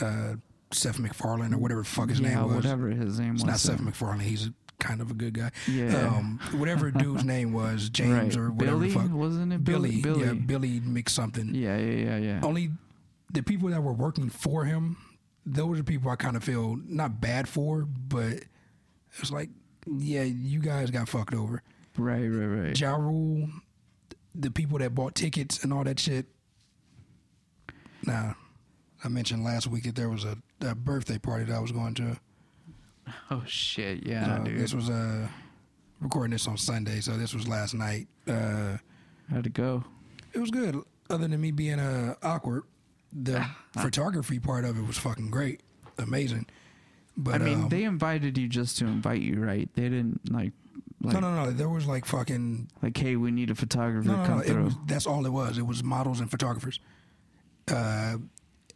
[0.00, 0.34] uh,
[0.72, 2.54] Seth MacFarlane or whatever the fuck his yeah name was.
[2.56, 4.20] whatever his name It's was not Seth MacFarlane.
[4.20, 4.50] He's
[4.80, 5.50] kind of a good guy.
[5.68, 5.94] Yeah.
[6.08, 9.10] Um, whatever dude's name was, James right or whatever billy the fuck.
[9.12, 10.00] wasn't it Billy.
[10.02, 11.54] billy Yeah, Billy mix something.
[11.54, 12.70] yeah yeah yeah yeah Only
[13.32, 14.96] the people that were working for him,
[15.46, 18.42] those are people I kind of feel not bad for, but
[19.20, 19.50] it's like,
[19.86, 21.62] yeah, you guys got fucked over.
[21.96, 23.48] right right right Ja Rule,
[24.34, 26.26] the people that bought tickets and all that shit.
[28.04, 28.36] Now,
[29.04, 31.94] I mentioned last week that there was a, a birthday party that I was going
[31.94, 32.18] to.
[33.30, 35.26] oh shit yeah Uh, dude this was uh,
[36.00, 38.08] recording this on Sunday, so this was last night.
[38.28, 38.76] Uh,
[39.30, 39.84] how'd it go
[40.32, 40.76] it was good.
[41.08, 42.62] Other than me being uh, awkward,
[43.12, 45.60] the photography part of it was fucking great,
[45.98, 46.46] amazing.
[47.16, 50.52] But i mean um, they invited you just to invite you right they didn't like
[51.02, 51.50] like no, no, no.
[51.50, 54.44] There was like fucking Like, hey, we need a photographer No, come no.
[54.44, 54.64] Through.
[54.64, 55.58] was, that's all it was.
[55.58, 56.78] It was models and photographers.
[57.68, 58.18] Uh,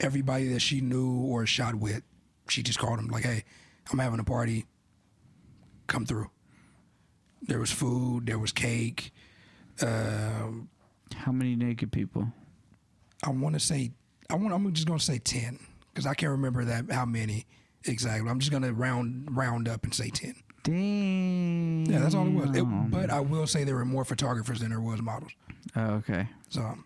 [0.00, 2.02] everybody that she knew or shot with,
[2.48, 3.44] she just called them like, "Hey,
[3.92, 4.66] I'm having a party.
[5.86, 6.30] Come through."
[7.42, 8.26] There was food.
[8.26, 9.12] There was cake.
[9.82, 10.68] Um,
[11.14, 12.32] How many naked people?
[13.24, 13.92] I want to say
[14.30, 14.54] I want.
[14.54, 15.58] I'm just gonna say ten
[15.92, 17.46] because I can't remember that how many
[17.84, 18.28] exactly.
[18.30, 20.34] I'm just gonna round round up and say ten.
[20.62, 21.86] Dang.
[21.86, 22.56] Yeah, that's all it was.
[22.56, 25.32] It, but I will say there were more photographers than there was models.
[25.76, 26.28] Oh, okay.
[26.48, 26.78] So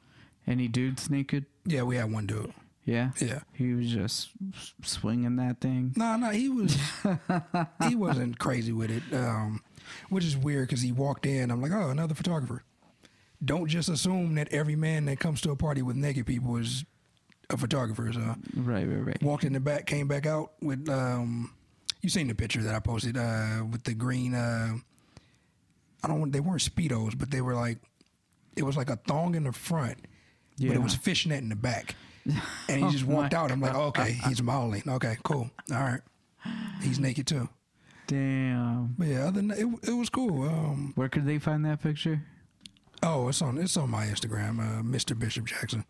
[0.46, 1.46] Any dudes naked?
[1.64, 2.52] yeah, we had one dude.
[2.88, 3.10] Yeah.
[3.20, 3.40] Yeah.
[3.52, 4.30] He was just
[4.82, 5.92] swinging that thing.
[5.94, 6.74] No, no, he was
[7.86, 9.60] he wasn't crazy with it, um,
[10.08, 11.50] which is weird because he walked in.
[11.50, 12.64] I'm like, oh, another photographer.
[13.44, 16.86] Don't just assume that every man that comes to a party with naked people is
[17.50, 18.10] a photographer.
[18.10, 18.20] So
[18.56, 19.22] Right, right, right.
[19.22, 20.88] walked in the back, came back out with.
[20.88, 21.52] Um,
[22.00, 24.34] you seen the picture that I posted uh, with the green.
[24.34, 24.76] Uh,
[26.02, 26.20] I don't.
[26.20, 27.78] want They weren't speedos, but they were like.
[28.56, 29.98] It was like a thong in the front,
[30.58, 31.94] but it was fishnet in the back.
[32.68, 33.50] And he just Oh walked out.
[33.50, 34.82] I'm like, okay, he's modeling.
[34.86, 35.50] Okay, cool.
[35.72, 36.00] All right,
[36.82, 37.48] he's naked too.
[38.06, 38.94] Damn.
[38.98, 40.42] But yeah, other than that, it, it was cool.
[40.48, 42.22] Um, Where could they find that picture?
[43.02, 45.18] oh, it's on it's on my Instagram, uh, Mr.
[45.18, 45.84] Bishop Jackson.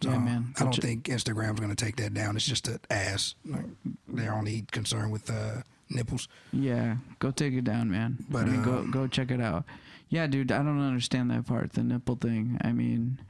[0.00, 0.54] Yeah, man.
[0.56, 2.34] I don't Go think Instagram's gonna take that down.
[2.36, 3.36] It's just an ass.
[3.44, 3.66] Like,
[4.08, 6.26] they're only concerned with uh, nipples.
[6.52, 8.18] Yeah, go take it down, man.
[8.28, 9.64] But, I mean, go um, go check it out.
[10.08, 12.58] Yeah, dude, I don't understand that part, the nipple thing.
[12.62, 13.20] I mean,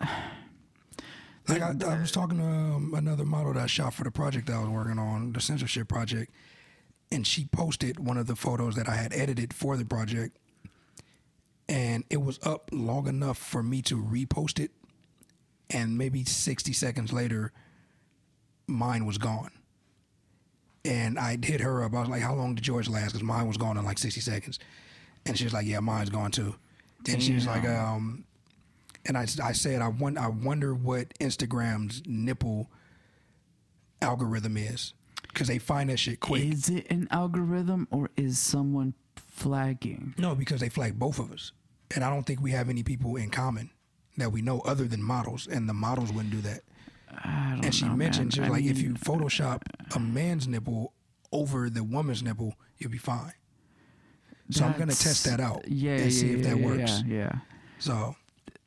[0.00, 0.06] uh,
[1.46, 4.46] Like I, I was talking to um, another model that I shot for the project
[4.46, 6.32] that I was working on, the censorship project,
[7.12, 10.38] and she posted one of the photos that I had edited for the project,
[11.68, 14.70] and it was up long enough for me to repost it,
[15.68, 17.52] and maybe sixty seconds later,
[18.66, 19.50] mine was gone.
[20.86, 21.92] And I hit her up.
[21.94, 24.20] I was like, "How long did yours last?" Because mine was gone in like sixty
[24.22, 24.58] seconds,
[25.26, 26.54] and she was like, "Yeah, mine's gone too."
[27.06, 28.24] And she was like, um,
[29.06, 32.70] and I, I said I won, I wonder what Instagram's nipple
[34.00, 36.42] algorithm is because they find that shit quick.
[36.44, 40.14] is it an algorithm or is someone flagging?
[40.18, 41.52] no, because they flag both of us,
[41.94, 43.70] and I don't think we have any people in common
[44.16, 46.62] that we know other than models, and the models wouldn't do that.
[47.24, 48.30] And she know, mentioned man.
[48.30, 50.92] she was I like, if you Photoshop a uh, man's nipple
[51.32, 53.32] over the woman's nipple, you'll be fine.
[54.50, 57.02] So I'm gonna test that out Yeah, and yeah, see if yeah, that works.
[57.06, 57.32] Yeah, yeah.
[57.78, 58.14] So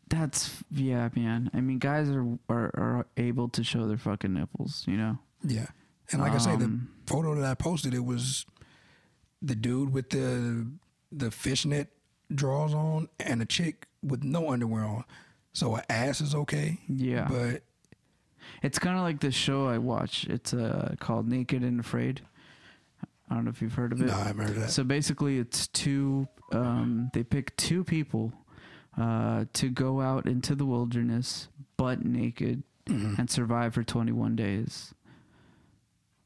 [0.10, 1.50] That's yeah, man.
[1.54, 5.20] I mean, guys are, are are able to show their fucking nipples, you know.
[5.44, 5.68] yeah,
[6.12, 8.46] and like I say, the Um, photo that I posted, it was
[9.42, 10.68] the dude with the
[11.12, 11.90] the fishnet
[12.34, 15.04] drawers on and a chick with no underwear on.
[15.54, 17.64] So her ass is okay, Yeah, but
[18.64, 20.26] it's kind of like the show I watch.
[20.30, 22.22] It's uh called Naked and Afraid.
[23.30, 24.06] I don't know if you've heard of it.
[24.06, 24.70] no, I remember that.
[24.72, 26.28] So basically, it's two.
[26.54, 28.32] Um, they pick two people
[28.98, 33.20] uh, to go out into the wilderness, butt naked, Mhm.
[33.20, 34.94] and survive for 21 days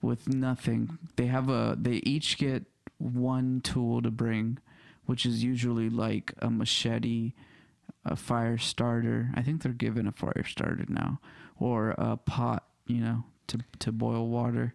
[0.02, 0.98] with nothing.
[1.16, 1.76] They have a.
[1.80, 2.66] They each get
[2.98, 4.58] one tool to bring,
[5.06, 7.34] which is usually like a machete,
[8.06, 9.32] a fire starter.
[9.36, 11.20] I think they're given a fire starter now,
[11.58, 12.68] or a pot.
[12.88, 14.74] You know, to to boil water.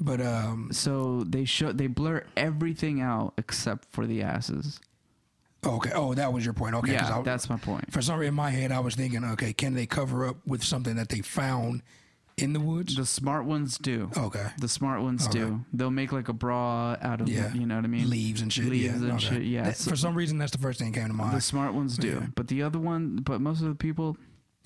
[0.00, 4.80] But um, So they show they blur everything out except for the asses.
[5.76, 5.92] Okay.
[5.94, 6.74] Oh, that was your point.
[6.76, 6.92] Okay.
[6.92, 7.92] yeah, I- that's my point.
[7.92, 10.62] For some reason, in my head, I was thinking, okay, can they cover up with
[10.64, 11.82] something that they found
[12.36, 12.94] in the woods?
[12.96, 14.10] The smart ones do.
[14.16, 15.38] Okay, The smart ones Okay.
[15.40, 15.64] do.
[15.72, 17.52] They'll make like a bra out of Yeah.
[17.52, 18.08] you know what I mean.
[18.08, 18.66] leaves and shit.
[18.66, 19.18] Leaves yeah, and okay.
[19.18, 19.64] shit, yeah.
[19.64, 21.36] That- So- for some reason, that's the first thing that came to mind.
[21.36, 22.26] The smart ones do, Yeah.
[22.34, 24.16] but the other one, but most of the people,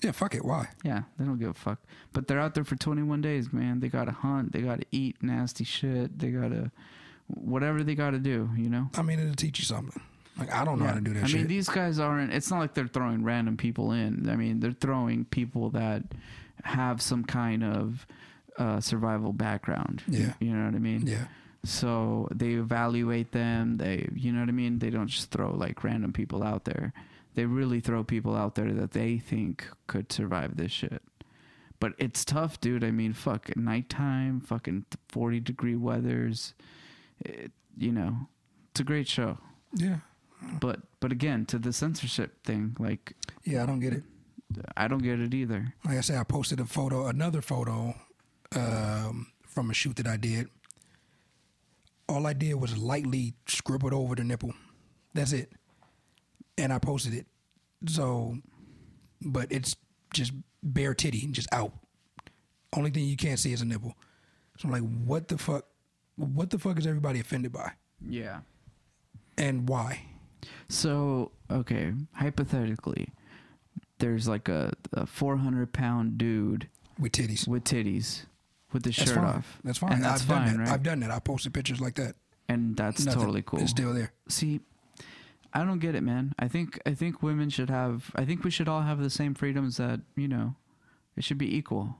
[0.01, 0.43] yeah, fuck it.
[0.45, 0.67] Why?
[0.83, 1.79] yeah, they don't give a fuck.
[2.11, 3.79] But they're out there for 21 days, man.
[3.79, 4.51] They got to hunt.
[4.51, 6.19] They got to eat nasty shit.
[6.19, 6.71] They got to
[7.27, 8.49] whatever they got to do.
[8.55, 8.89] You know.
[8.95, 10.01] I mean, it'll teach you something.
[10.37, 11.39] Like I don't know how to do that I shit.
[11.41, 12.33] mean, these guys aren't.
[12.33, 14.27] It's not like they're throwing random people in.
[14.29, 16.03] I mean, they're throwing people that
[16.63, 18.07] have some kind of
[18.57, 20.01] uh, survival background.
[20.07, 20.33] Yeah.
[20.39, 21.05] you know what I mean.
[21.05, 21.25] yeah,
[21.63, 23.77] So they evaluate them.
[23.77, 24.79] They, you know what I mean.
[24.79, 26.93] They don't just throw like random people out there.
[27.35, 31.01] They really throw people out there that they think could survive this shit.
[31.79, 32.83] But it's tough, dude.
[32.83, 36.53] I mean, fuck, at nighttime, fucking forty degree weathers.
[37.19, 38.27] It, you know,
[38.71, 39.37] it's a great show.
[39.73, 39.97] yeah,
[40.59, 43.63] But but again, to the censorship thing, like yeah.
[43.63, 44.03] I don't get it.
[44.77, 45.73] I don't get it either.
[45.85, 47.95] Like I said, I posted a photo, another photo
[48.55, 50.47] um, from a shoot that I did.
[52.07, 54.53] All I did was lightly scribbled over the nipple.
[55.13, 55.51] That's it.
[56.57, 57.25] And I posted it.
[57.87, 58.37] So,
[59.21, 59.75] but it's
[60.13, 61.73] just bare titty, just out.
[62.75, 63.95] Only thing you can't see is a nipple.
[64.59, 65.65] So I'm like, what the fuck?
[66.15, 67.71] What the fuck is everybody offended by?
[68.07, 68.41] Yeah.
[69.37, 70.01] And why?
[70.69, 73.09] So okay, hypothetically,
[73.99, 76.67] there's like a, a 400 pound dude
[76.99, 77.47] With titties.
[77.47, 78.25] with titties,
[78.71, 79.25] with the That's shirt fine.
[79.25, 79.59] off.
[79.63, 79.93] That's fine.
[79.93, 80.63] And that's I've fine, done that.
[80.63, 80.71] right?
[80.73, 81.11] I've done that.
[81.11, 82.15] I posted pictures like that.
[82.49, 83.21] and that's Nothing.
[83.21, 83.59] totally cool.
[83.61, 84.11] It's still there.
[84.27, 84.59] See,
[85.53, 86.33] I don't get it, man.
[86.39, 88.11] I think I think women should have.
[88.15, 90.55] I think we should all have the same freedoms that you know.
[91.15, 91.97] It should be equal.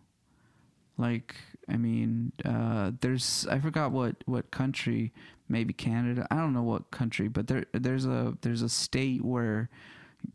[0.97, 1.35] Like
[1.69, 5.13] I mean, uh, there's I forgot what what country,
[5.47, 6.27] maybe Canada.
[6.29, 9.69] I don't know what country, but there there's a there's a state where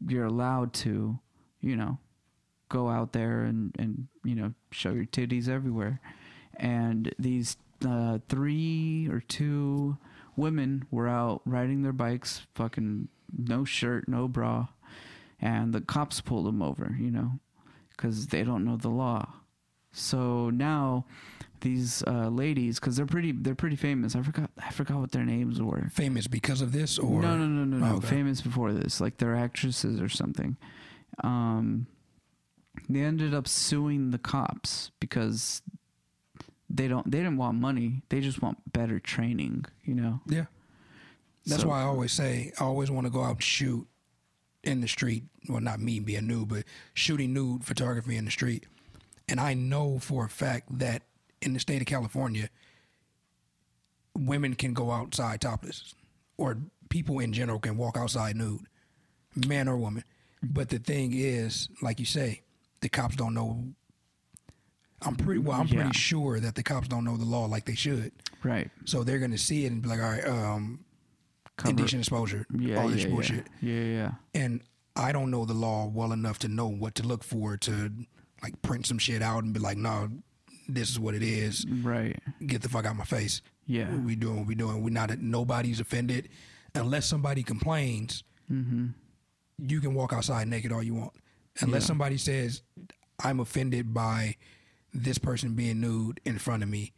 [0.07, 1.19] you're allowed to,
[1.61, 1.99] you know,
[2.69, 6.01] go out there and and you know show your titties everywhere,
[6.57, 7.57] and these
[7.87, 9.99] uh, three or two
[10.37, 14.69] women were out riding their bikes, fucking no shirt, no bra,
[15.41, 17.39] and the cops pulled them over, you know,
[17.91, 19.29] because they don't know the law.
[19.99, 21.05] So now
[21.61, 24.15] these uh, ladies, because they're pretty, they're pretty famous.
[24.15, 25.89] I forgot, I forgot what their names were.
[25.93, 27.97] Famous because of this, or no, no, no, no, no.
[27.97, 28.07] Okay.
[28.07, 30.57] Famous before this, like they're actresses or something.
[31.25, 31.87] Um,
[32.89, 35.63] they ended up suing the cops because
[36.71, 38.03] they don't, they didn't want money.
[38.09, 39.65] They just want better training.
[39.85, 40.21] You know.
[40.27, 40.45] Yeah.
[41.45, 43.87] That's So- why I always say I always want to go out and shoot
[44.63, 45.25] in the street.
[45.49, 48.65] Well, not me being nude, but shooting nude photography in the street.
[49.29, 51.03] And I know for a fact that
[51.43, 52.49] in the state of California,
[54.17, 55.95] women can go outside topless,
[56.37, 56.59] or
[56.89, 58.63] people in general can walk outside nude,
[59.47, 60.05] man or woman.
[60.43, 62.43] But the thing is, like you say,
[62.81, 63.65] the cops don't know.
[65.03, 65.61] I'm pretty well.
[65.61, 65.83] I'm Yeah.
[65.83, 68.13] pretty sure that the cops don't know the law like they should.
[68.43, 68.71] Right.
[68.85, 70.85] So they're gonna see it and be like, all right, um,
[71.57, 72.81] Cover- indecent exposure, Yeah.
[72.81, 73.47] all this yeah, bullshit.
[73.61, 73.75] Yeah.
[73.75, 73.85] Yeah.
[73.85, 74.13] yeah.
[74.35, 74.63] And
[74.97, 77.93] I don't know the law well enough to know what to look for to
[78.43, 80.09] like print some shit out and be like, no,
[80.69, 81.65] this is what it is.
[81.69, 82.17] Right.
[82.47, 83.43] Get the fuck out of my face.
[83.67, 83.95] Yeah.
[83.97, 84.83] We doing what we doing.
[84.83, 86.29] We not nobody's offended
[86.75, 88.25] unless somebody complains.
[88.51, 88.89] Mm-hmm.
[89.67, 91.13] You can walk outside naked all you want.
[91.61, 91.87] Unless Yeah.
[91.87, 92.63] somebody says
[93.23, 94.37] I'm offended by
[94.95, 96.93] this person being nude in front of me.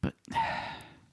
[0.00, 0.14] But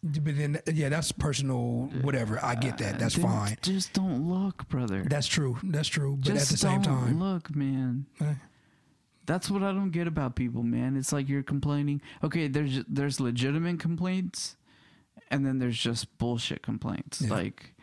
[0.04, 1.90] But then, yeah, that's personal.
[2.02, 2.44] Whatever.
[2.44, 2.98] I get that.
[3.00, 3.58] That's then fine.
[3.62, 5.04] Just don't look, brother.
[5.08, 5.58] That's true.
[5.64, 6.16] That's true.
[6.18, 8.08] But just at the same time, look, man.
[8.20, 8.34] eh,
[9.32, 10.98] That's what I don't get about people, man.
[10.98, 12.02] It's like you're complaining.
[12.22, 14.58] Okay, there's there's legitimate complaints,
[15.30, 17.22] and then there's just bullshit complaints.
[17.22, 17.30] Yeah.
[17.30, 17.74] Like,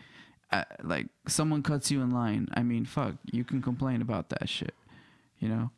[0.53, 2.49] uh, like someone cuts you in line.
[2.53, 4.75] I mean, fuck, you can complain about that shit.
[5.39, 5.71] You know,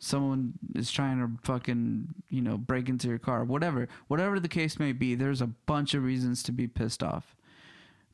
[0.00, 4.80] someone is trying to fucking you know break into your car, whatever, whatever the case
[4.80, 5.14] may be.
[5.14, 7.36] There's a bunch of reasons to be pissed off,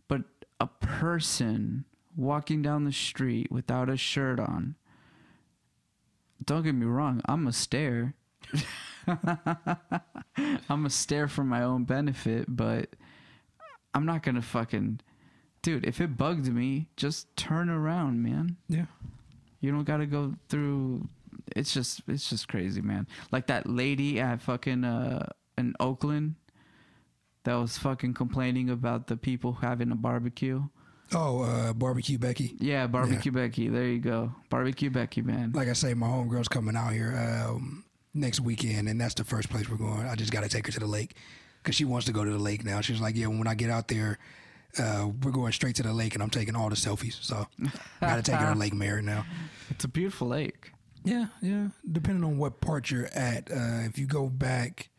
[0.08, 0.24] but
[0.60, 4.74] a person walking down the street without a shirt on
[6.44, 8.14] don't get me wrong, I'm a stare.
[9.06, 12.90] I'm a stare for my own benefit, but
[13.94, 15.00] I'm not gonna fucking
[15.62, 18.56] dude, if it bugged me, just turn around, man.
[18.68, 18.86] yeah.
[19.60, 21.08] You don't gotta go through
[21.56, 23.06] it's just it's just crazy, man.
[23.32, 25.26] Like that lady at fucking uh
[25.56, 26.36] in Oakland
[27.44, 30.68] that was fucking complaining about the people having a barbecue.
[31.14, 32.54] Oh, uh, barbecue Becky.
[32.58, 33.68] Yeah, barbecue Becky.
[33.68, 34.32] There you go.
[34.50, 35.52] Barbecue Becky, man.
[35.52, 39.48] Like I say, my homegirl's coming out here um, next weekend, and that's the first
[39.48, 40.06] place we're going.
[40.06, 41.16] I just got to take her to the lake
[41.62, 42.80] because she wants to go to the lake now.
[42.80, 44.18] She's like, yeah, when I get out there,
[44.78, 47.22] uh, we're going straight to the lake, and I'm taking all the selfies.
[47.22, 47.46] So
[48.00, 49.24] got to take her to Lake Merritt now.
[49.70, 50.72] It's a beautiful lake.
[51.04, 51.68] Yeah, yeah.
[51.90, 54.90] Depending on what part you're at, uh, if you go back,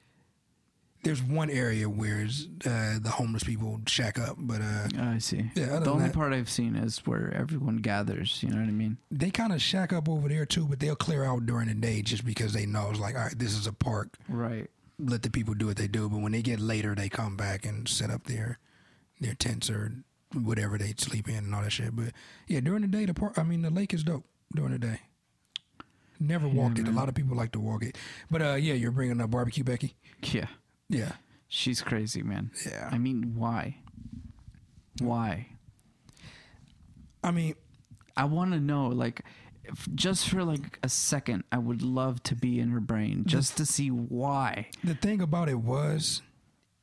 [1.03, 2.25] there's one area where
[2.65, 5.49] uh, the homeless people shack up, but uh, I see.
[5.55, 8.43] Yeah, the only that- part I've seen is where everyone gathers.
[8.43, 8.97] You know what I mean?
[9.09, 10.65] they kind of shack up over there too.
[10.65, 13.39] But they'll clear out during the day just because they know it's like, all right,
[13.39, 14.17] this is a park.
[14.27, 14.69] Right.
[14.99, 16.09] Let the people do what they do.
[16.09, 18.59] But when they get later, they come back and set up their
[19.21, 19.93] their tents or
[20.33, 21.95] whatever they sleep in and all that shit.
[21.95, 22.11] But
[22.47, 23.37] yeah, during the day, the park.
[23.37, 24.99] I mean, the lake is dope during the day.
[26.19, 26.87] Never walked it.
[26.87, 27.97] A lot of people like to walk it.
[28.29, 29.95] But uh, yeah, you're bringing up barbecue, Becky.
[30.21, 30.47] Yeah.
[30.89, 31.13] Yeah,
[31.47, 32.51] She's crazy, man.
[32.65, 32.89] yeah.
[32.91, 33.77] I mean, why?
[34.99, 35.47] Why?
[37.23, 37.55] I mean,
[38.15, 39.23] I want to know, like,
[39.63, 43.57] if, just for like a second, I would love to be in her brain just
[43.57, 44.67] to see why.
[44.83, 46.21] The thing about it was,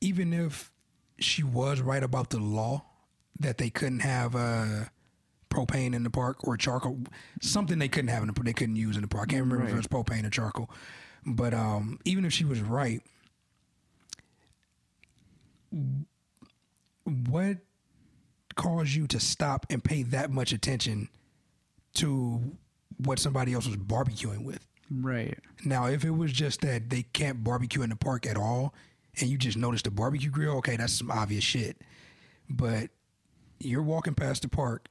[0.01, 0.71] even if
[1.19, 2.85] she was right about the law
[3.41, 4.85] that they couldn't have uh,
[5.51, 6.99] propane in the park or charcoal,
[7.41, 9.29] something they couldn't have in the they couldn't use in the park.
[9.29, 10.71] I can't remember if it was propane or charcoal.
[11.25, 13.03] But um, even if she was right,
[17.05, 17.59] what
[18.55, 21.09] caused you to stop and pay that much attention
[21.95, 22.57] to
[22.99, 24.67] what somebody else was barbecuing with?
[24.91, 25.39] Right.
[25.65, 28.75] Now, if it was just that they can't barbecue in the park at all,
[29.21, 31.83] and you just noticed the barbecue grill, okay, that's some obvious shit.
[32.49, 32.91] But
[33.59, 34.89] you're walking past the park,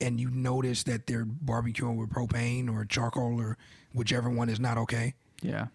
[0.00, 3.56] and you notice that they're barbecuing with propane or charcoal or
[3.92, 5.14] whichever one is not okay.
[5.42, 5.66] Yeah.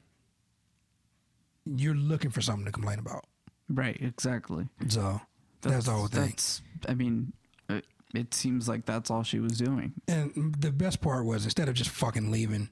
[1.75, 3.25] You're looking for something to complain about.
[3.69, 3.97] Right.
[4.01, 4.67] Exactly.
[4.87, 5.19] So
[5.61, 6.27] that's, the whole thing.
[6.27, 6.61] That's.
[6.87, 7.33] I mean,
[7.69, 7.81] uh,
[8.13, 9.93] it seems like that's all she was doing.
[10.07, 12.69] And the best part was instead of just fucking leaving,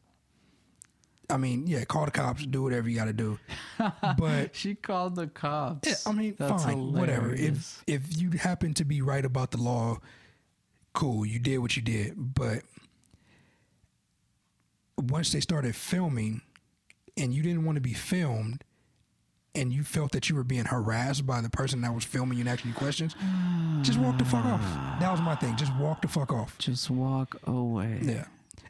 [1.29, 3.39] I mean, yeah, call the cops, do whatever you got to do.
[4.17, 5.87] But She called the cops.
[5.87, 7.33] yeah, I mean, That's fine, whatever.
[7.33, 9.99] If if you happen to be right about the law,
[10.93, 12.13] cool, you did what you did.
[12.15, 12.61] But
[14.97, 16.41] once they started filming,
[17.17, 18.63] and you didn't want to be filmed.
[19.55, 22.41] And you felt that you were being harassed by the person that was filming you
[22.41, 23.15] and asking you questions.
[23.81, 24.59] Just walk the fuck off.
[24.61, 24.97] Ah.
[24.99, 25.55] That was my thing.
[25.55, 26.57] Just walk the fuck off.
[26.57, 27.99] just walk away.
[28.01, 28.25] Yeah.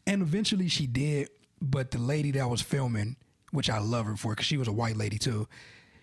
[0.06, 1.30] And eventually she did,
[1.62, 3.16] but the lady that was filming,
[3.52, 5.48] which I love her for because she was a white lady too,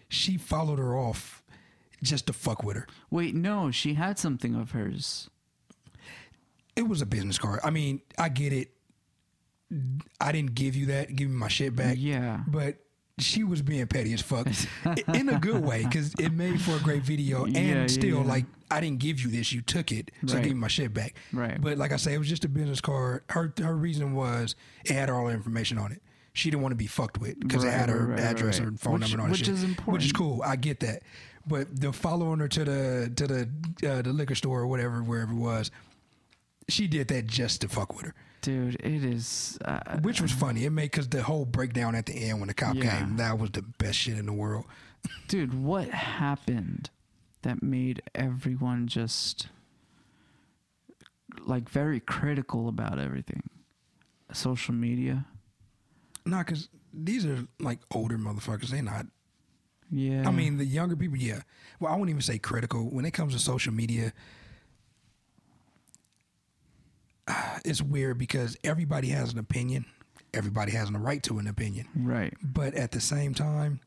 [0.08, 1.42] she followed her off
[2.02, 2.86] just to fuck with her.
[3.10, 5.30] Wait, no, she had something of hers.
[6.74, 7.60] It was a business card.
[7.62, 8.72] I mean, I get it.
[10.20, 11.14] I didn't give you that.
[11.14, 11.96] Give me my shit back.
[11.98, 12.40] Yeah.
[12.46, 12.78] But
[13.18, 14.46] she was being petty as fuck
[15.14, 17.44] in a good way because it made for a great video.
[17.44, 18.26] And Yeah, still, yeah.
[18.26, 19.52] like, I didn't give you this.
[19.52, 20.10] You took it.
[20.26, 20.44] So Right.
[20.44, 21.14] give me my shit back.
[21.32, 21.60] Right.
[21.60, 23.22] But like I say, it was just a business card.
[23.28, 24.54] Her her reason was
[24.84, 26.02] it had all the information on it.
[26.32, 28.70] She didn't want to be fucked with because it had her right, right, address, right.
[28.70, 29.48] her phone Which- number, and all that which shit.
[29.50, 30.40] is Which is cool.
[30.42, 31.02] I get that.
[31.46, 33.48] But the following her to the to the
[33.90, 35.70] uh, the liquor store or whatever, wherever it was,
[36.68, 39.58] she did that just to fuck with her, Dude, it is.
[39.64, 40.64] Uh, which was funny.
[40.64, 42.98] It made because the whole breakdown at the end when the cop Yeah.
[42.98, 44.64] came, that was the best shit in the world.
[45.28, 46.90] dude, what happened
[47.42, 49.48] that made everyone just
[51.46, 53.42] like very critical about everything?
[54.32, 55.26] Social media.
[56.24, 58.68] Nah, because these are like older motherfuckers.
[58.68, 59.06] They're not.
[59.90, 60.26] Yeah.
[60.26, 61.42] I mean, the younger people, yeah.
[61.78, 62.88] Well, I wouldn't even say critical.
[62.90, 64.12] When it comes to social media,
[67.64, 69.84] it's weird because everybody has an opinion.
[70.34, 71.88] Everybody has a right to an opinion.
[71.94, 73.80] right, But at the same time,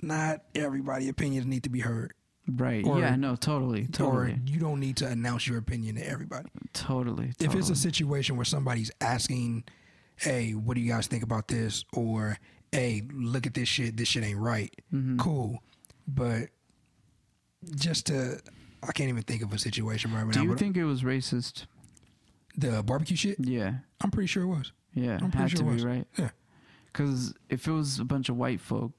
[0.00, 2.14] not everybody opinions need to be heard.
[2.48, 2.82] right.
[2.86, 6.48] Or- yeah, no, totally, totally, Or you don't need to announce your opinion to everybody.
[6.72, 9.64] totally, If it's a situation where somebody's asking,
[10.16, 11.84] hey, what do you guys think about this?
[11.92, 12.38] Or,
[12.72, 13.96] hey, look at this shit.
[13.98, 14.74] This shit ain't right.
[14.94, 15.18] Mm-hmm.
[15.18, 15.62] Cool.
[16.08, 16.48] But
[17.76, 18.40] just to,
[18.82, 20.44] I can't even think of a situation right Do now.
[20.46, 21.66] Do you think it was racist?
[22.56, 23.36] The barbecue shit?
[23.40, 24.72] Yeah, I'm pretty sure it was.
[24.94, 25.84] yeah, I'm pretty had sure to it be was.
[25.84, 26.06] right.
[26.18, 26.30] Yeah.
[26.86, 28.92] Because if it was a bunch of white folk,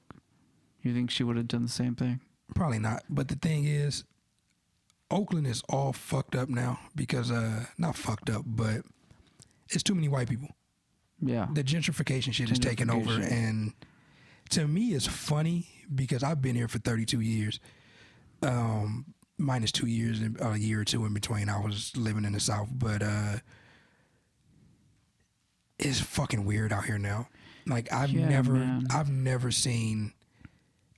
[0.82, 2.20] you think she would have done the same thing?
[2.54, 3.02] Probably not.
[3.10, 4.04] But the thing is,
[5.10, 8.82] Oakland is all fucked up now because, uh, not fucked up, but
[9.68, 10.48] it's too many white people.
[11.20, 13.74] Yeah, the gentrification shit is taking over and
[14.50, 17.60] to me it's funny because i've been here for 32 years
[18.42, 19.06] um
[19.42, 22.68] minus two years a year or two in between i was living in the south
[22.72, 23.36] but uh
[25.78, 27.28] it's fucking weird out here now
[27.66, 28.86] like i've Yeah, never man.
[28.90, 30.12] i've never seen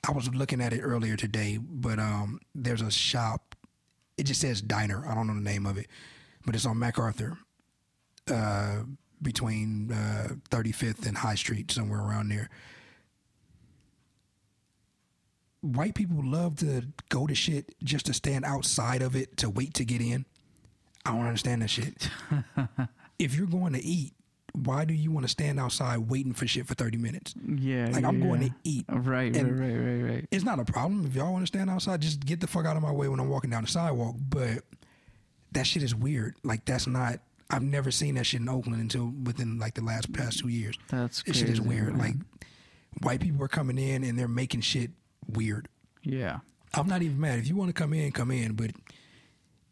[0.07, 3.55] i was looking at it earlier today but um there's a shop
[4.19, 5.87] it just says diner i don't know the name of it
[6.45, 7.39] but it's on macarthur
[8.31, 8.81] uh
[9.23, 12.51] between uh, 35th and High Street, somewhere around there.
[15.65, 19.73] White people love to go to shit just to stand outside of it to wait
[19.75, 20.27] to get in.
[21.07, 22.09] I don't understand that shit.
[23.19, 24.13] if you're going to eat,
[24.53, 27.35] why do you want to stand outside waiting for shit for 30 minutes?
[27.57, 27.89] yeah.
[27.93, 28.27] Like, I'm yeah.
[28.27, 28.85] going to eat.
[28.91, 30.29] Right, And- right, right, right, right.
[30.31, 31.07] It's not a problem.
[31.07, 33.19] If y'all want to stand outside, just get the fuck out of my way when
[33.19, 34.17] I'm walking down the sidewalk.
[34.29, 34.65] But
[35.53, 36.37] that shit is weird.
[36.45, 37.21] Like, that's not.
[37.51, 40.79] I've never seen that shit in Oakland until within like the last past two years.
[40.91, 41.97] That's This shit is weird.
[41.97, 41.99] man.
[41.99, 42.15] Like
[43.03, 44.91] white people are coming in and they're making shit
[45.29, 45.69] weird.
[46.03, 46.41] yeah,
[46.75, 47.39] I'm not even mad.
[47.39, 48.55] If you want to come in, come in.
[48.55, 48.73] But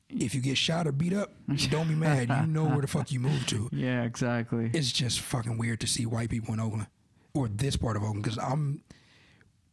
[0.09, 1.33] if you get shot or beat up,
[1.71, 2.29] don't be mad.
[2.29, 3.69] You know where the fuck you moved to.
[3.73, 4.71] yeah, exactly.
[4.73, 6.87] It's just fucking weird to see white people in Oakland
[7.35, 8.83] or this part of Oakland because I'm.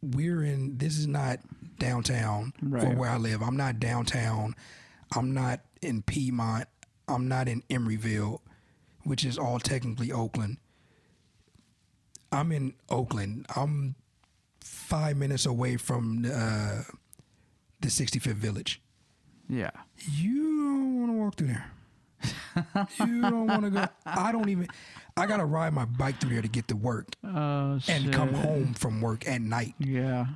[0.02, 0.78] We're in.
[0.78, 1.40] This is not
[1.78, 3.42] downtown or where I live.
[3.42, 4.54] I'm not downtown.
[5.14, 6.68] I'm not in Piedmont.
[7.06, 8.38] I'm not in Emeryville,
[9.02, 10.56] which is all technically Oakland.
[12.32, 13.46] I'm in Oakland.
[13.56, 13.94] I'm
[14.90, 16.82] five minutes away from uh,
[17.80, 18.82] the 65th Village.
[19.48, 19.70] yeah,
[20.16, 21.70] You don't want to walk through there.
[23.06, 23.86] you don't want to go.
[24.04, 24.66] I don't even.
[25.16, 28.74] I gotta ride my bike through there to get to work oh and come home
[28.74, 29.74] from work at night.
[29.78, 30.26] Yeah,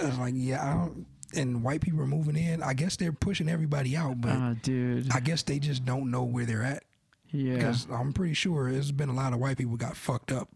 [0.00, 1.06] I was like, yeah, I don't.
[1.36, 2.62] And white people are moving in.
[2.62, 5.12] I guess they're pushing everybody out, but oh, dude.
[5.12, 6.82] I guess they just don't know where they're at.
[7.30, 7.54] yeah.
[7.54, 10.48] Because I'm pretty sure there's been a lot of white people got fucked up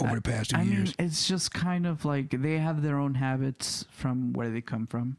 [0.00, 0.94] over the past two I years.
[0.98, 4.86] mean, it's just kind of like they have their own habits from where they come
[4.86, 5.16] from,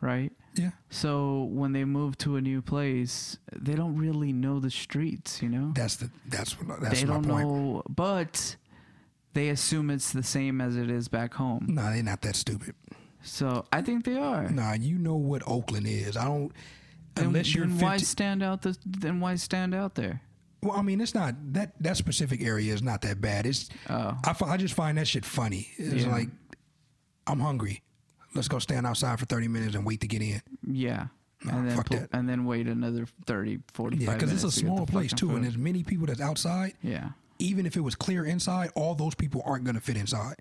[0.00, 0.32] right?
[0.56, 5.42] yeah, So when they move to a new place, they don't really know the streets,
[5.42, 5.72] you know?
[5.74, 7.48] that's the that's what that's they my don't point.
[7.48, 8.56] know, but
[9.32, 11.66] they assume it's the same as it is back home.
[11.68, 12.74] Nah, they're not that stupid.
[13.22, 14.48] So I think they are.
[14.50, 16.16] Nah, you know what Oakland is.
[16.16, 16.52] I don't.
[17.16, 18.62] Then, Unless you're then why 50 stand out?
[18.62, 20.20] The, then why stand out there?
[20.64, 23.46] Well, I mean, it's not that that specific area is not that bad.
[23.46, 24.16] It's Oh.
[24.24, 25.68] I, I just find that shit funny.
[25.76, 26.10] It's Yeah.
[26.12, 26.28] like
[27.26, 27.82] I'm hungry.
[28.34, 30.42] Let's go stand outside for 30 minutes and wait to get in.
[30.66, 31.06] Yeah.
[31.44, 32.08] Nah, and then fuck pu- that.
[32.12, 35.44] and then wait another 30, 45 Yeah, because it's a to small place too, and
[35.44, 36.72] there's many people that's outside.
[36.82, 37.10] yeah.
[37.38, 40.36] Even if it was clear inside, all those people aren't going to fit inside.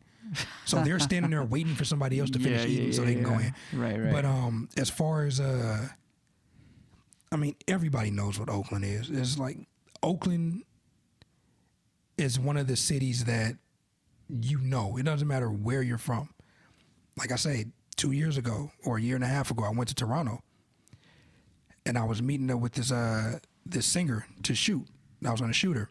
[0.66, 3.16] So they're standing there waiting for somebody else to finish yeah, eating yeah, so they
[3.16, 3.54] can go in.
[3.74, 4.12] Right, right.
[4.12, 5.88] But um, as far as uh,
[7.32, 9.10] I mean, everybody knows what Oakland is.
[9.10, 9.58] It's like
[10.04, 10.64] Oakland
[12.18, 13.56] is one of the cities that
[14.30, 14.98] you know.
[14.98, 16.30] It doesn't matter where you're from.
[17.18, 19.88] Like I say, two years ago or a year and a half ago, I went
[19.90, 20.42] to Toronto,
[21.86, 24.86] and I was meeting up with this uh this singer to shoot.
[25.26, 25.90] I was gonna shoot her.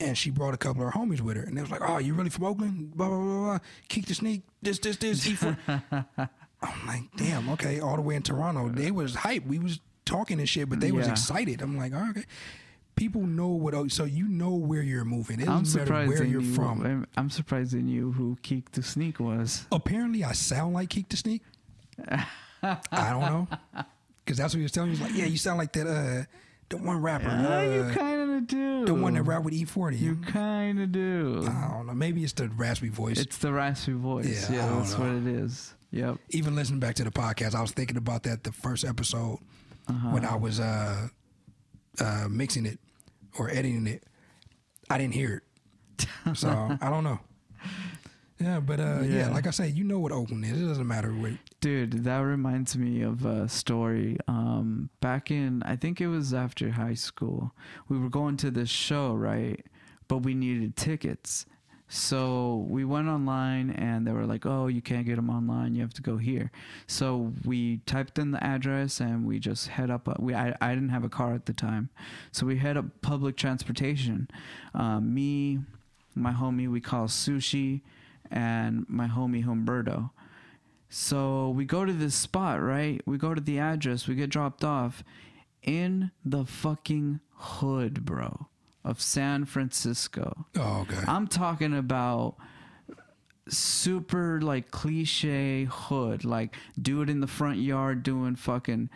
[0.00, 1.98] And she brought a couple of her homies with her, and they was like, "Oh,
[1.98, 2.96] you really from Oakland?
[2.96, 3.58] Blah blah blah blah.
[3.88, 4.42] Keek the Sneak.
[4.60, 5.26] This this this.
[5.26, 5.56] Eat for."
[6.64, 8.70] I'm like, damn, okay, all the way in Toronto.
[8.70, 9.44] They was hype.
[9.46, 11.60] We was talking and shit, but they was excited.
[11.60, 12.24] I'm like, oh, okay.
[12.96, 15.40] People know what, so you know where you're moving.
[15.40, 16.86] It I'm doesn't matter surprised where you're knew, from.
[16.86, 19.66] I'm, I'm surprised they knew who Keek the Sneak was.
[19.72, 21.42] Apparently, I sound like Keek the Sneak.
[22.62, 22.76] I
[23.10, 23.48] don't know,
[24.24, 24.96] because that's what he was telling me.
[24.96, 25.86] He's like, yeah, you sound like that.
[25.86, 26.24] Uh,
[26.70, 28.86] the one rapper, Ah, you uh, kind of do.
[28.86, 30.00] the one that rap with E40.
[30.00, 31.44] You kind of do.
[31.46, 31.92] I don't know.
[31.94, 33.18] Maybe it's the raspy voice.
[33.20, 34.48] It's the raspy voice.
[34.50, 35.00] Yeah, Yeah, that's know.
[35.04, 35.74] what it is.
[35.90, 36.16] Yep.
[36.30, 39.38] Even listening back to the podcast, I was thinking about that the first episode
[40.10, 41.08] when I was uh,
[42.00, 42.78] uh, mixing it
[43.38, 44.04] or editing it.
[44.90, 45.42] I didn't hear
[45.98, 47.20] it, so I don't know.
[48.40, 49.18] Yeah, but uh, yeah.
[49.18, 49.28] Yeah.
[49.30, 50.60] like I said, you know what Oakland is.
[50.60, 51.38] It doesn't matter where.
[51.60, 54.18] Dude, that reminds me of a story.
[54.28, 57.52] Um, back in, I think it was after high school,
[57.88, 59.64] we were going to this show, right?
[60.08, 61.46] But we needed tickets.
[61.94, 65.76] So we went online and they were like, oh, you can't get them online.
[65.76, 66.50] You have to go here.
[66.88, 70.08] So we typed in the address and we just head up.
[70.08, 71.90] uh, We I, I didn't have a car at the time.
[72.32, 74.28] So we head up public transportation.
[74.74, 75.60] Um, me,
[76.16, 77.82] my homie, we call Sushi,
[78.28, 80.10] and my homie Humberto.
[80.88, 83.00] So we go to this spot, right?
[83.06, 85.04] We go to the address, we get dropped off
[85.62, 88.48] in the fucking hood, bro,
[88.84, 90.46] of San Francisco.
[90.56, 91.00] Oh, okay.
[91.08, 92.36] I'm talking about
[93.48, 98.90] super like cliche hood, like dude in the front yard doing fucking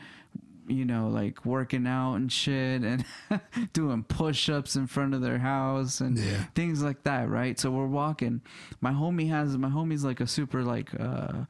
[0.70, 3.02] you know, like working out and shit and
[3.72, 6.44] doing push ups in front of their house and Yeah.
[6.54, 7.58] things like that, right?
[7.58, 8.42] So we're walking.
[8.82, 11.44] My homie has my homie's like a super like uh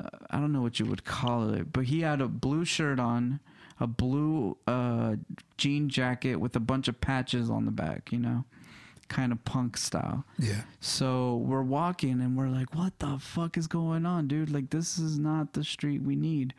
[0.00, 2.98] uh, I don't know what you would call it, but he had a blue shirt
[2.98, 3.40] on,
[3.82, 5.16] a blue uh,
[5.58, 8.44] jean jacket with a bunch of patches on the back, you know,
[9.08, 10.24] kind of punk style.
[10.38, 10.62] yeah.
[10.80, 14.50] So we're walking and we're like, what the fuck is going on, dude?
[14.50, 16.54] Like, this is not the street we need.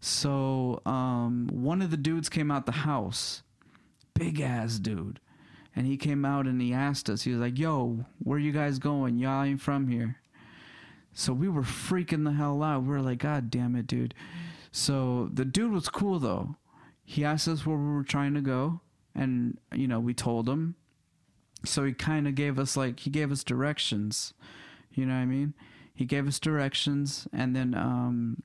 [0.00, 3.44] So um, one of the dudes came out the house,
[4.14, 5.20] big ass dude.
[5.76, 8.78] And he came out and he asked us, he was like, yo, where you guys
[8.80, 9.18] going?
[9.18, 10.16] Y'all ain't from here.
[11.12, 12.82] So we were freaking the hell out.
[12.82, 14.14] We were like, God damn it, dude.
[14.72, 16.56] So the dude was cool though.
[17.04, 18.80] He asked us where we were trying to go,
[19.14, 20.74] and you know, we told him.
[21.64, 24.34] So he kind of gave us like he gave us directions.
[24.90, 25.54] You know what I mean?
[25.94, 28.42] He gave us directions, and then um,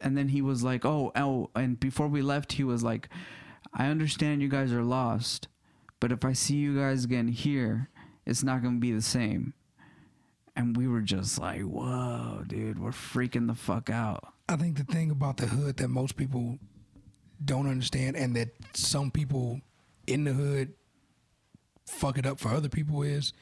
[0.00, 3.08] and then he was like, "Oh, oh!" And before we left, he was like,
[3.72, 5.48] "I understand you guys are lost,
[6.00, 7.90] but if I see you guys again here,
[8.26, 9.54] it's not gonna be the same."
[10.56, 14.84] And we were just like, "Whoa, dude, we're freaking the fuck out." I think the
[14.84, 16.58] thing about the hood that most people
[17.44, 19.60] don't understand, and that some people
[20.06, 20.72] in the hood
[21.86, 23.32] fuck it up for other people, is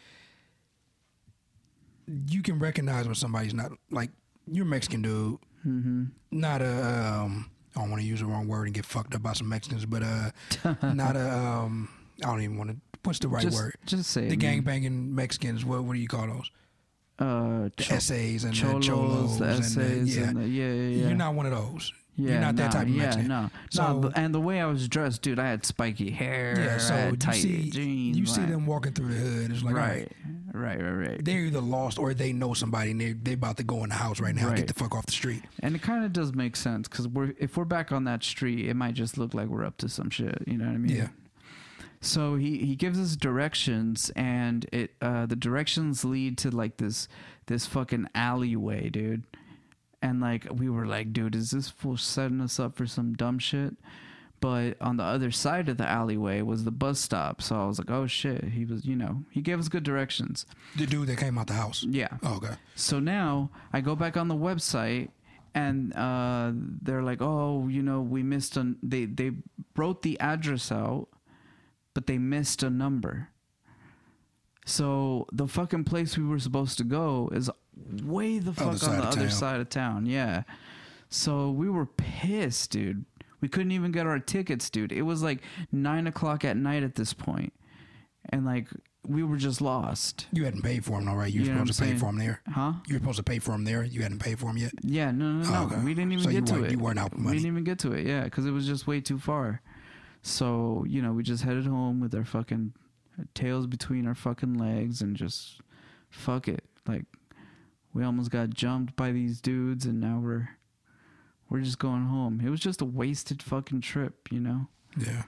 [2.29, 4.11] you can recognize when somebody's not like
[4.51, 6.05] you're a Mexican dude, Mm-hmm.
[6.31, 6.87] not a.
[7.25, 9.49] Um, I don't want to use the wrong word and get fucked up by some
[9.49, 10.31] Mexicans, but uh,
[10.95, 11.29] not a.
[11.37, 11.89] Um,
[12.25, 12.77] I don't even want to.
[13.03, 13.75] What's the right just, word?
[13.85, 14.63] Just say The it, man.
[14.63, 15.65] gangbanging Mexicans.
[15.65, 16.51] What what do you call those?
[17.19, 20.29] Uh, The essays and cholos, the cholos the and essays, the, yeah.
[20.29, 21.07] and the, yeah, yeah, yeah.
[21.09, 21.93] You're not one of those.
[22.19, 23.29] Yeah, You're not that no, type of yeah, Mexican.
[23.29, 26.55] No, So- no, and the way I was dressed, dude, I had spiky hair.
[26.59, 28.17] Yeah, so you tight see, jeans.
[28.17, 29.51] you see them walking through the hood.
[29.51, 30.11] It's like, right,
[30.55, 31.25] right, right, right, right.
[31.25, 33.97] they're either lost or they know somebody and they're, they about to go in the
[33.97, 34.49] house right now.
[34.49, 34.57] Right.
[34.57, 35.43] Get the fuck off the street.
[35.61, 38.67] And it kind of does make sense because we're if we're back on that street,
[38.67, 40.39] it might just look like we're up to some shit.
[40.47, 40.97] You know what I mean?
[40.97, 41.09] Yeah.
[42.07, 47.09] So he he gives us directions, and it uh, the directions lead to like this
[47.47, 49.25] this fucking alleyway, dude.
[50.01, 53.39] And like we were like, dude, is this fool setting us up for some dumb
[53.39, 53.75] shit?
[54.41, 57.79] But on the other side of the alleyway was the bus stop, so I was
[57.79, 58.45] like, oh shit.
[58.45, 60.47] He was, you know, he gave us good directions.
[60.77, 61.83] The dude that came out the house.
[61.83, 62.19] Yeah.
[62.23, 62.55] Oh, okay.
[62.75, 65.09] So now I go back on the website
[65.55, 66.53] and uh,
[66.83, 69.33] they're like, "Oh, you know, we missed on." They they
[69.75, 71.09] wrote the address out,
[71.97, 73.31] but they missed a number.
[74.67, 77.51] So the fucking place we were supposed to go is
[78.05, 79.31] way the fuck on the other town.
[79.31, 80.05] side of town.
[80.07, 80.43] Yeah.
[81.09, 83.05] So we were pissed, dude.
[83.41, 84.93] We couldn't even get our tickets, dude.
[84.93, 85.41] It was like
[85.73, 87.53] nine o'clock at night at this point,
[88.31, 88.69] and like
[89.07, 90.27] we were just lost.
[90.33, 91.33] You hadn't paid for them, all right?
[91.33, 92.41] You were You know supposed to pay for them there.
[92.49, 92.73] Huh?
[92.89, 93.85] You were supposed to pay for them there.
[93.85, 94.73] You hadn't paid for them yet.
[94.83, 95.59] Yeah, no, no, no.
[95.61, 95.85] Oh, okay.
[95.85, 96.73] We didn't even So get to it.
[96.73, 97.37] you weren't out Money.
[97.37, 98.05] We didn't even get to it.
[98.07, 99.63] Yeah, because it was just way too far.
[100.27, 102.73] So you know, we just headed home with our fucking
[103.35, 105.61] tails between our fucking legs and just
[106.11, 106.65] fuck it.
[106.87, 107.05] Like
[107.95, 110.49] we almost got jumped by these dudes, and now we're
[111.49, 112.43] we're just going home.
[112.45, 114.67] It was just a wasted fucking trip, you know.
[114.99, 115.23] Yeah.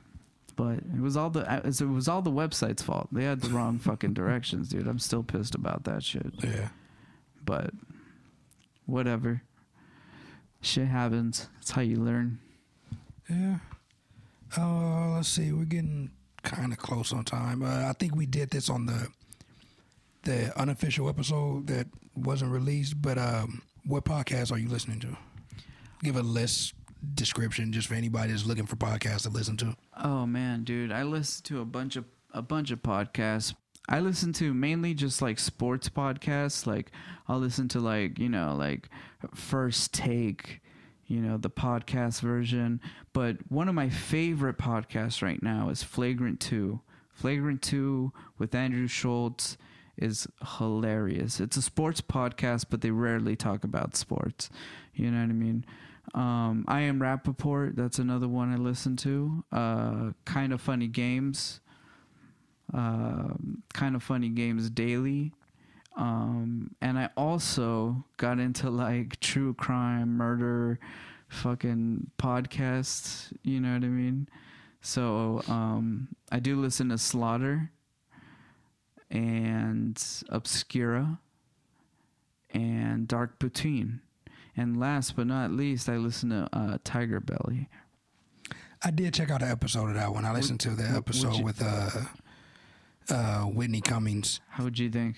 [0.56, 3.08] But it was all the uh, it was all the website's fault.
[3.12, 4.88] They had the wrong fucking directions, dude.
[4.88, 6.34] I'm still pissed about that shit.
[6.42, 6.70] Yeah.
[7.44, 7.70] But
[8.84, 9.42] whatever.
[10.60, 11.48] Shit happens.
[11.54, 12.40] That's how you learn.
[13.30, 13.58] Yeah.
[14.56, 15.52] Uh, let's see.
[15.52, 16.10] We're getting
[16.42, 17.62] kind of close on time.
[17.62, 19.08] Uh, I think we did this on the
[20.22, 23.00] the unofficial episode that wasn't released.
[23.00, 25.16] But um, what podcast are you listening to?
[26.02, 26.74] Give a list
[27.14, 29.76] description just for anybody that's looking for podcasts to listen to.
[30.02, 33.54] Oh man, dude, I listen to a bunch of a bunch of podcasts.
[33.88, 36.66] I listen to mainly just like sports podcasts.
[36.66, 36.92] Like
[37.26, 38.88] I'll listen to like, you know, like
[39.34, 40.60] First Take,
[41.08, 42.80] you know, the podcast version.
[43.12, 46.80] But one of my favorite podcasts right now is Flagrant 2.
[47.10, 49.56] Flagrant 2 with Andrew Schulz
[49.96, 50.28] is
[50.58, 51.40] hilarious.
[51.40, 54.50] It's a sports podcast, but they rarely talk about sports.
[54.94, 55.64] You know what I mean?
[56.14, 57.74] Um, I am Rapaport.
[57.74, 59.44] That's another one I listen to.
[59.50, 61.60] Uh, kind of funny games.
[62.74, 65.32] Um kind of funny games daily.
[65.98, 70.78] Um, and I also got into like true crime, murder,
[71.28, 73.32] fucking podcasts.
[73.42, 74.28] You know what I mean?
[74.80, 77.72] So um, I do listen to Slaughter
[79.10, 81.18] and Obscura
[82.50, 84.00] and Dark Poutine.
[84.56, 87.68] And last but not least, I listen to uh, Tiger Belly.
[88.84, 90.24] I did check out an episode of that one.
[90.24, 91.90] I listened to the episode you- with uh,
[93.10, 94.40] uh, Whitney Cummings.
[94.50, 95.16] How would you think?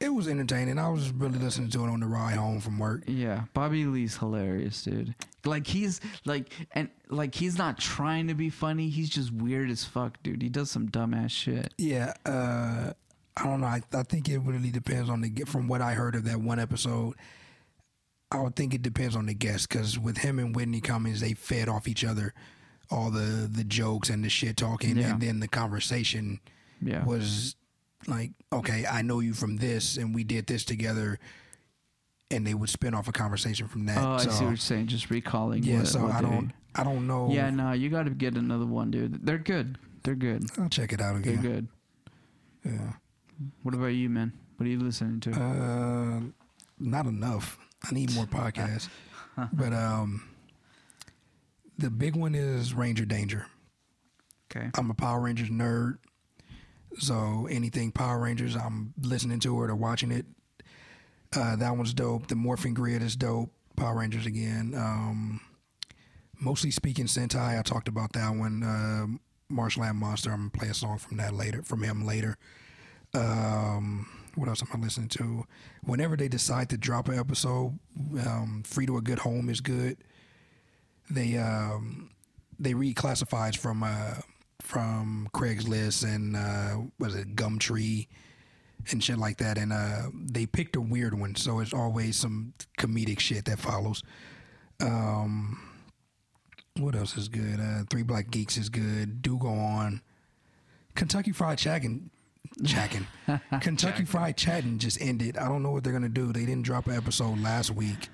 [0.00, 0.78] It was entertaining.
[0.78, 3.02] I was really listening to it on the ride home from work.
[3.08, 5.14] Yeah, Bobby Lee's hilarious, dude.
[5.44, 8.90] Like he's like and like he's not trying to be funny.
[8.90, 10.40] He's just weird as fuck, dude.
[10.42, 11.74] He does some dumbass shit.
[11.78, 12.92] Yeah, uh,
[13.36, 13.66] I don't know.
[13.66, 16.40] I, I think it really depends on the gu- from what I heard of that
[16.40, 17.14] one episode.
[18.30, 21.32] I would think it depends on the guest because with him and Whitney Cummings, they
[21.32, 22.34] fed off each other
[22.90, 25.12] all the the jokes and the shit talking, Yeah.
[25.12, 26.40] and then the conversation
[26.80, 27.04] Yeah.
[27.04, 27.56] was
[28.06, 31.18] like, okay, I know you from this, and we did this together,
[32.30, 33.98] and they would spin off a conversation from that.
[33.98, 34.86] Oh, I see what you're saying.
[34.86, 35.62] Just recalling.
[35.64, 37.30] yeah, what, so what I they- don't, I don't know.
[37.32, 39.24] Yeah, no, you got to get another one, dude.
[39.26, 39.78] They're good.
[40.04, 40.44] They're good.
[40.58, 41.42] I'll check it out again.
[41.42, 41.68] They're good.
[42.64, 42.92] Yeah.
[43.62, 44.32] What about you, man?
[44.56, 45.32] What are you listening to?
[45.32, 46.20] Uh,
[46.78, 47.58] not enough.
[47.88, 48.88] I need more podcasts.
[49.52, 50.22] but um,
[51.78, 53.46] the big one is Ranger Danger.
[54.50, 54.68] okay.
[54.76, 55.98] I'm a Power Rangers nerd,
[56.98, 60.26] so anything Power Rangers, I'm listening to it or watching it.
[61.36, 62.28] Uh, that one's dope.
[62.28, 63.52] The Morphing Grid is dope.
[63.76, 64.72] Power Rangers again.
[64.74, 65.40] Um,
[66.40, 67.58] mostly speaking Sentai.
[67.58, 68.62] I talked about that one.
[68.62, 69.06] Uh,
[69.48, 70.30] Marshland Monster.
[70.30, 71.62] I'm gonna play a song from that later.
[71.62, 72.36] From him later.
[73.14, 75.44] Um, what else am I listening to?
[75.84, 77.78] Whenever they decide to drop an episode,
[78.26, 79.98] um, Free to a Good Home is good.
[81.10, 82.10] They um,
[82.58, 84.16] they reclassified from uh,
[84.60, 88.08] from Craigslist and uh, was it Gumtree
[88.90, 92.54] and shit like that, and uh, they picked a weird one, so it's always some
[92.78, 94.02] comedic shit that follows.
[94.80, 95.60] Um,
[96.78, 97.60] what else is good?
[97.60, 99.20] Uh, Three Black Geeks is good.
[99.20, 100.00] Do go on.
[100.94, 102.10] Kentucky Fried Chicken.
[102.64, 103.06] Chacking.
[103.60, 105.36] Kentucky Fried Chatting just ended.
[105.36, 106.32] I don't know what they're gonna do.
[106.32, 108.08] They didn't drop an episode last week,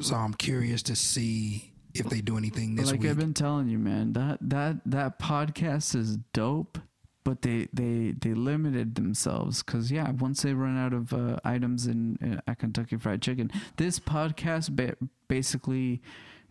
[0.00, 3.10] so I'm curious to see if they do anything this like week.
[3.10, 6.78] I've been telling you, man, that that that podcast is dope,
[7.24, 11.86] but they they they limited themselves because yeah, once they run out of uh, items
[11.86, 14.96] in, in at Kentucky Fried Chicken, this podcast ba-
[15.28, 16.00] basically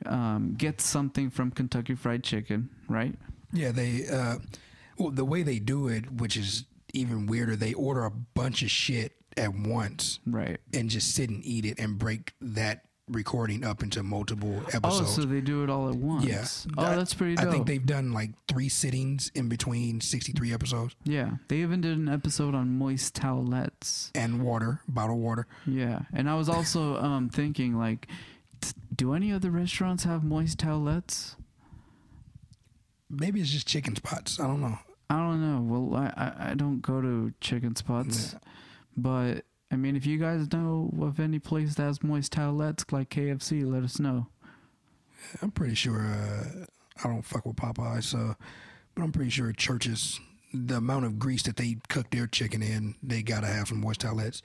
[0.05, 3.15] um, gets something from Kentucky Fried Chicken, right?
[3.51, 4.37] Yeah, they uh
[4.97, 8.71] well the way they do it, which is even weirder, they order a bunch of
[8.71, 10.57] shit at once Right.
[10.73, 15.01] and just sit and eat it and break that recording up into multiple episodes.
[15.17, 16.25] Oh, so they do it all at once.
[16.25, 16.45] yeah.
[16.77, 20.95] Oh, I- that's pretty I think they've done like three sittings in between 63 episodes
[21.03, 24.11] yeah, they even did an episode on moist towelettes.
[24.15, 25.47] and water, bottled water.
[25.65, 28.07] Yeah, and I was also um, thinking like,
[28.95, 31.35] do any other restaurants have moist towelettes?
[33.09, 34.39] Maybe it's just chicken spots.
[34.39, 34.77] I don't know.
[35.09, 35.61] I don't know.
[35.61, 38.39] Well, I I, I don't go to chicken spots, Yeah.
[38.95, 43.09] but I mean, if you guys know of any place that has moist towelettes like
[43.09, 44.27] KFC, let us know.
[45.41, 46.01] I'm pretty sure.
[46.01, 46.65] Uh,
[47.03, 48.35] I don't fuck with Popeyes, so,
[48.95, 50.19] but I'm pretty sure Church's,
[50.53, 54.01] the amount of grease that they cook their chicken in, they gotta have some moist
[54.01, 54.41] towelettes.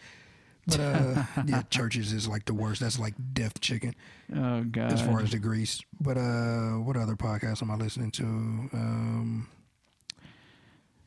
[0.67, 2.81] But uh, yeah, Church's is like the worst.
[2.81, 3.95] That's like death chicken
[4.35, 4.93] Oh God!
[4.93, 5.81] as far as the grease.
[6.01, 8.23] But uh, what other podcasts am I listening to?
[8.25, 9.49] Um,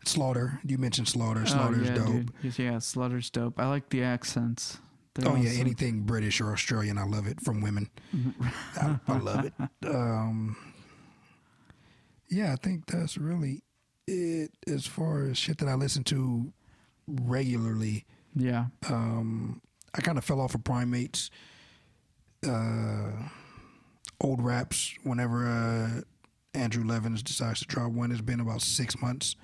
[0.07, 0.59] Slaughter.
[0.65, 1.45] You mentioned Slaughter.
[1.45, 2.41] Slaughter's oh, yeah, dope.
[2.41, 2.59] Dude.
[2.59, 3.59] Yeah, Slaughter's dope.
[3.59, 4.79] I like the accents.
[5.15, 5.61] They're Oh yeah, awesome.
[5.61, 7.89] anything British or Australian, I love it from women.
[8.75, 9.53] I, I love it.
[9.85, 10.55] Um,
[12.29, 13.63] yeah, I think that's really
[14.07, 16.53] it as far as shit that I listen to
[17.07, 18.05] regularly.
[18.35, 18.65] Yeah.
[18.89, 19.61] Um,
[19.95, 21.31] I kind of fell off of Primates,
[22.47, 23.11] uh,
[24.21, 24.93] old raps.
[25.03, 26.01] Whenever uh,
[26.53, 29.35] Andrew Levins decides to drop one, it's been about six months,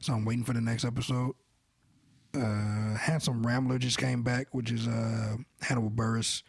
[0.00, 1.34] so I'm waiting for the next episode.
[2.34, 6.42] Uh, Handsome Rambler just came back, which is uh, Hannibal Buress.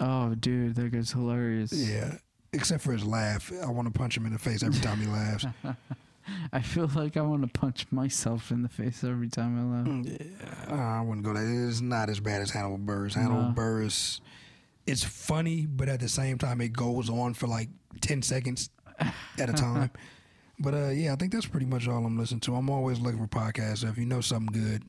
[0.00, 1.72] Oh, dude, that guy's hilarious.
[1.72, 2.14] Yeah,
[2.52, 5.06] except for his laugh, I want to punch him in the face every time he
[5.06, 5.46] laughs.
[6.54, 10.18] I feel like I want to punch myself in the face every time I laugh.
[10.68, 11.68] Yeah, I wouldn't go there.
[11.68, 13.12] It's not as bad as Hannibal Buress.
[13.12, 13.52] Hannibal No.
[13.54, 14.20] Buress,
[14.86, 17.68] it's funny, but at the same time, it goes on for like
[18.00, 18.70] ten seconds
[19.38, 19.90] at a time.
[20.58, 22.56] But uh, yeah, I think that's pretty much all I'm listening to.
[22.56, 23.78] I'm always looking for podcasts.
[23.78, 24.82] So if you know something good,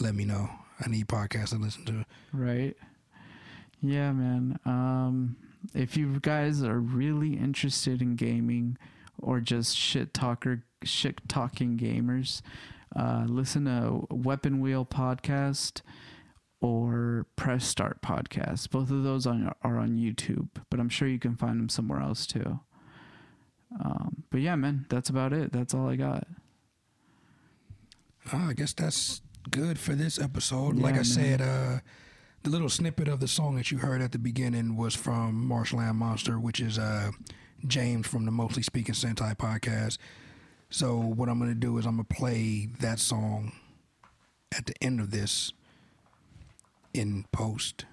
[0.00, 0.48] let me know.
[0.84, 2.04] I need podcasts to listen to.
[2.32, 2.76] Right.
[3.80, 4.58] Yeah, man.
[4.64, 5.36] Um,
[5.74, 8.76] if you guys are really interested in gaming
[9.18, 12.42] or just shit talker, shit talking gamers,
[12.96, 15.82] uh, listen to Weapon Wheel podcast
[16.60, 18.70] or Press Start podcast.
[18.70, 22.00] Both of those on, are on YouTube, but I'm sure you can find them somewhere
[22.00, 22.60] else too.
[23.80, 25.52] Um, but yeah, man, that's about it.
[25.52, 26.26] That's all I got.
[28.32, 29.20] Uh, I guess that's
[29.50, 30.76] good for this episode.
[30.76, 31.04] Yeah, like I man.
[31.04, 31.78] said, uh,
[32.42, 35.96] the little snippet of the song that you heard at the beginning was from Marshland
[35.96, 37.10] Monster, which is uh,
[37.66, 39.98] James from the Mostly Speaking Sentai podcast.
[40.70, 43.52] So what I'm gonna do is I'm gonna play that song
[44.56, 45.52] at the end of this
[46.92, 47.86] in post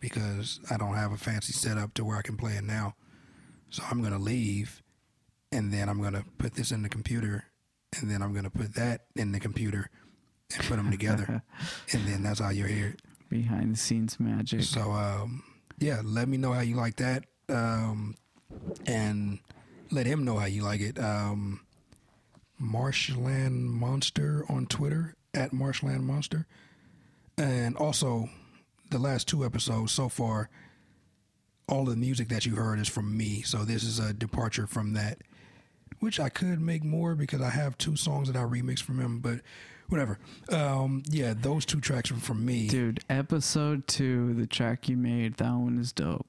[0.00, 2.94] because I don't have a fancy setup to where I can play it now.
[3.70, 4.81] So I'm gonna leave
[5.52, 7.44] and then I'm gonna put this in the computer
[8.00, 9.90] and then I'm gonna put that in the computer
[10.54, 11.42] and put them together,
[11.92, 13.00] and then that's how you hear it.
[13.28, 14.62] Behind the scenes magic.
[14.62, 15.42] So um,
[15.78, 18.16] yeah, let me know how you like that, um,
[18.86, 19.38] and
[19.90, 20.98] let him know how you like it.
[20.98, 21.60] Um,
[22.58, 26.46] Marshland Monster on Twitter at Marshland Monster,
[27.38, 28.28] and also
[28.90, 30.50] the last two episodes so far.
[31.68, 34.92] All the music that you heard is from me, so this is a departure from
[34.94, 35.22] that
[36.02, 39.20] which I could make more because I have two songs that I remixed from him,
[39.20, 39.38] but
[39.88, 40.18] whatever.
[40.48, 42.66] Um, yeah, those two tracks are from me.
[42.66, 46.26] Dude, episode two, the track you made, that one is dope.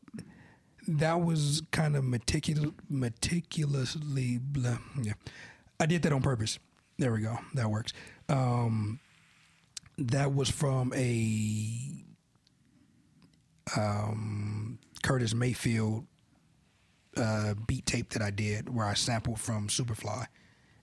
[0.88, 4.38] That was kind of meticulous, meticulously.
[4.38, 5.14] Blah, yeah,
[5.80, 6.60] I did that on purpose.
[7.00, 7.40] There we go.
[7.56, 7.94] That works.
[8.30, 9.00] Um,
[9.98, 12.06] that was from a
[13.76, 16.06] um, Curtis Mayfield
[17.18, 20.26] uh, beat tape that I did where I sampled from Superfly.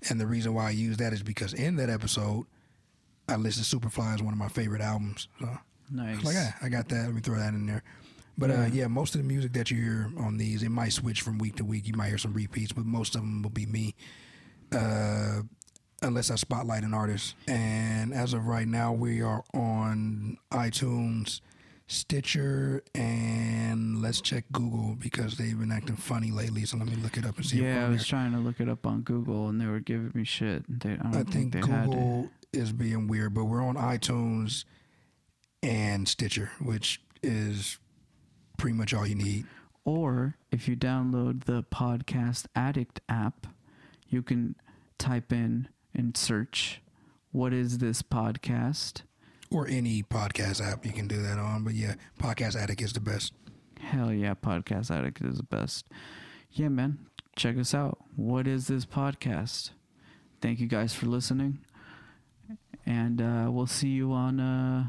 [0.08, 2.46] And the reason why I use that is because in that episode,
[3.28, 5.28] I listed Superfly as one of my favorite albums.
[5.40, 5.58] So
[5.90, 6.24] Nice.
[6.24, 7.04] like, ah, I got that.
[7.06, 7.82] Let me throw that in there.
[8.38, 8.66] But uh, Yeah.
[8.72, 11.56] yeah, most of the music that you hear on these, it might switch from week
[11.56, 11.86] to week.
[11.86, 13.94] You might hear some repeats, but most of them will be me,
[14.72, 15.42] uh,
[16.02, 17.34] unless I spotlight an artist.
[17.46, 21.40] And as of right now, we are on iTunes,
[21.90, 26.64] Stitcher, and let's check Google because they've been acting funny lately.
[26.64, 27.62] So let me look it up and see.
[27.62, 28.04] yeah, I was there.
[28.04, 30.64] trying to look it up on Google and they were giving me shit.
[30.68, 31.66] They, I I think, think.
[31.66, 34.64] Google is being weird, but we're on iTunes
[35.64, 37.78] and Stitcher, which is
[38.56, 39.46] pretty much all you need.
[39.84, 43.48] Or if you download the Podcast Addict app,
[44.08, 44.54] you can
[44.98, 46.80] type in and search,
[47.32, 49.02] What is this podcast?
[49.52, 51.64] Or any podcast app you can do that on.
[51.64, 53.32] But yeah, Podcast Addict is the best.
[53.80, 55.86] Hell yeah, Podcast Addict is the best.
[56.52, 56.98] Yeah, man,
[57.36, 57.98] check us out.
[58.14, 59.70] What is this podcast?
[60.40, 61.58] Thank you guys for listening.
[62.86, 64.88] And uh, we'll see you on uh,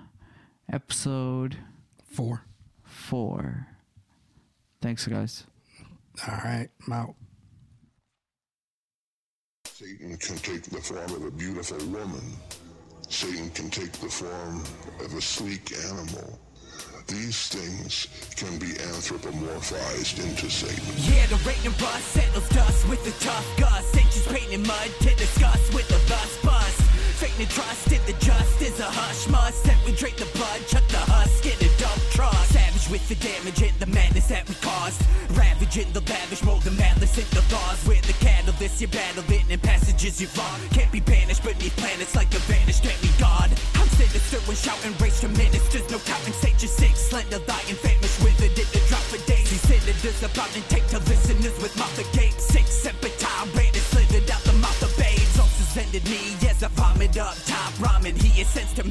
[0.72, 1.58] episode
[2.06, 2.44] Four.
[2.84, 3.68] four.
[4.82, 5.46] Thanks, guys.
[6.28, 7.16] All right, I'm out.
[9.66, 12.22] Satan can take the form of a beautiful woman.
[13.12, 14.64] Satan can take the form
[15.04, 16.40] of a sleek animal.
[17.08, 18.08] these things
[18.38, 20.96] can be anthropomorphized into Satan.
[20.96, 23.98] Yeah, the and rust settles dust with the tough gust.
[23.98, 26.82] Ancients painting mud to discuss with the lust bust.
[27.20, 29.64] Fate trust in the just is a hush must.
[29.66, 32.34] That we drink the blood, chuck the husk in a dump truck.
[32.48, 35.04] Savage with the damage and the madness that we caused.
[35.38, 37.78] Ravaging the lavish, mold the madness in the laws.
[37.86, 40.72] Where the catalyst you're battling and passages you've lost.
[40.72, 42.31] Can't be banished beneath planets like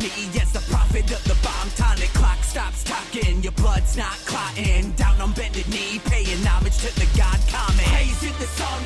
[0.00, 0.08] Me
[0.40, 1.68] as the prophet of the bomb.
[1.76, 4.92] Tonic clock stops talking, your blood's not clotting.
[4.92, 7.38] Down on bended knee, paying homage to the God.
[8.00, 8.82] Praise in the sun,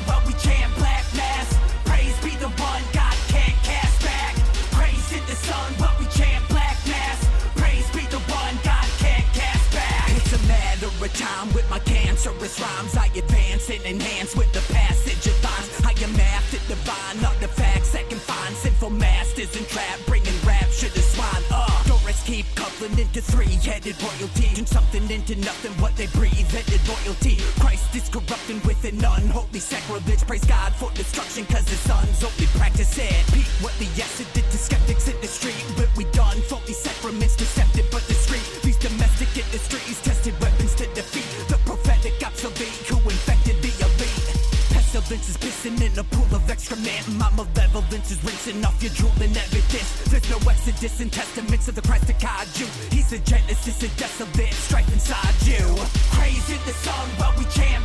[23.35, 25.73] three-headed royalty, and something into nothing.
[25.83, 27.35] What they breathe, headed loyalty.
[27.59, 30.23] Christ is corrupting with an unholy sacrilege.
[30.23, 33.19] Praise God for destruction, cause his sons only practice it.
[33.35, 35.65] Peep what the acid did to skeptics in the street.
[35.75, 38.47] But we done faulty sacraments, deceptive but discreet.
[38.63, 44.27] These domestic industries tested weapons to defeat the prophetic obsolete who infected the elite.
[44.71, 47.03] Pestilence is pissing in a pool of excrement.
[47.19, 47.54] Malevolence
[48.11, 50.03] is rinsing off your drooling evidence.
[50.09, 52.67] There's no exodus in testaments of the Christ that God you.
[52.91, 55.63] He's the genesis of desolate strife inside you.
[56.45, 57.83] In the sun while we chant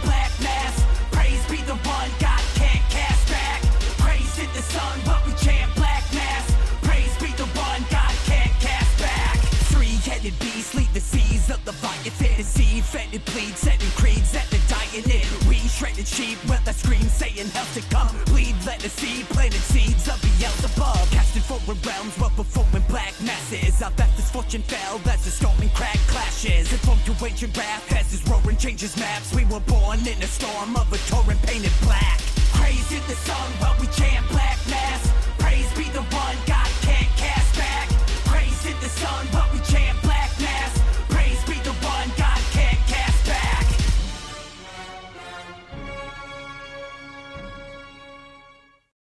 [27.41, 29.35] To wrath as his roaring changes maps.
[29.35, 32.21] We were born in a storm of a torrent painted black.
[32.91, 34.10] In the sun while we mass.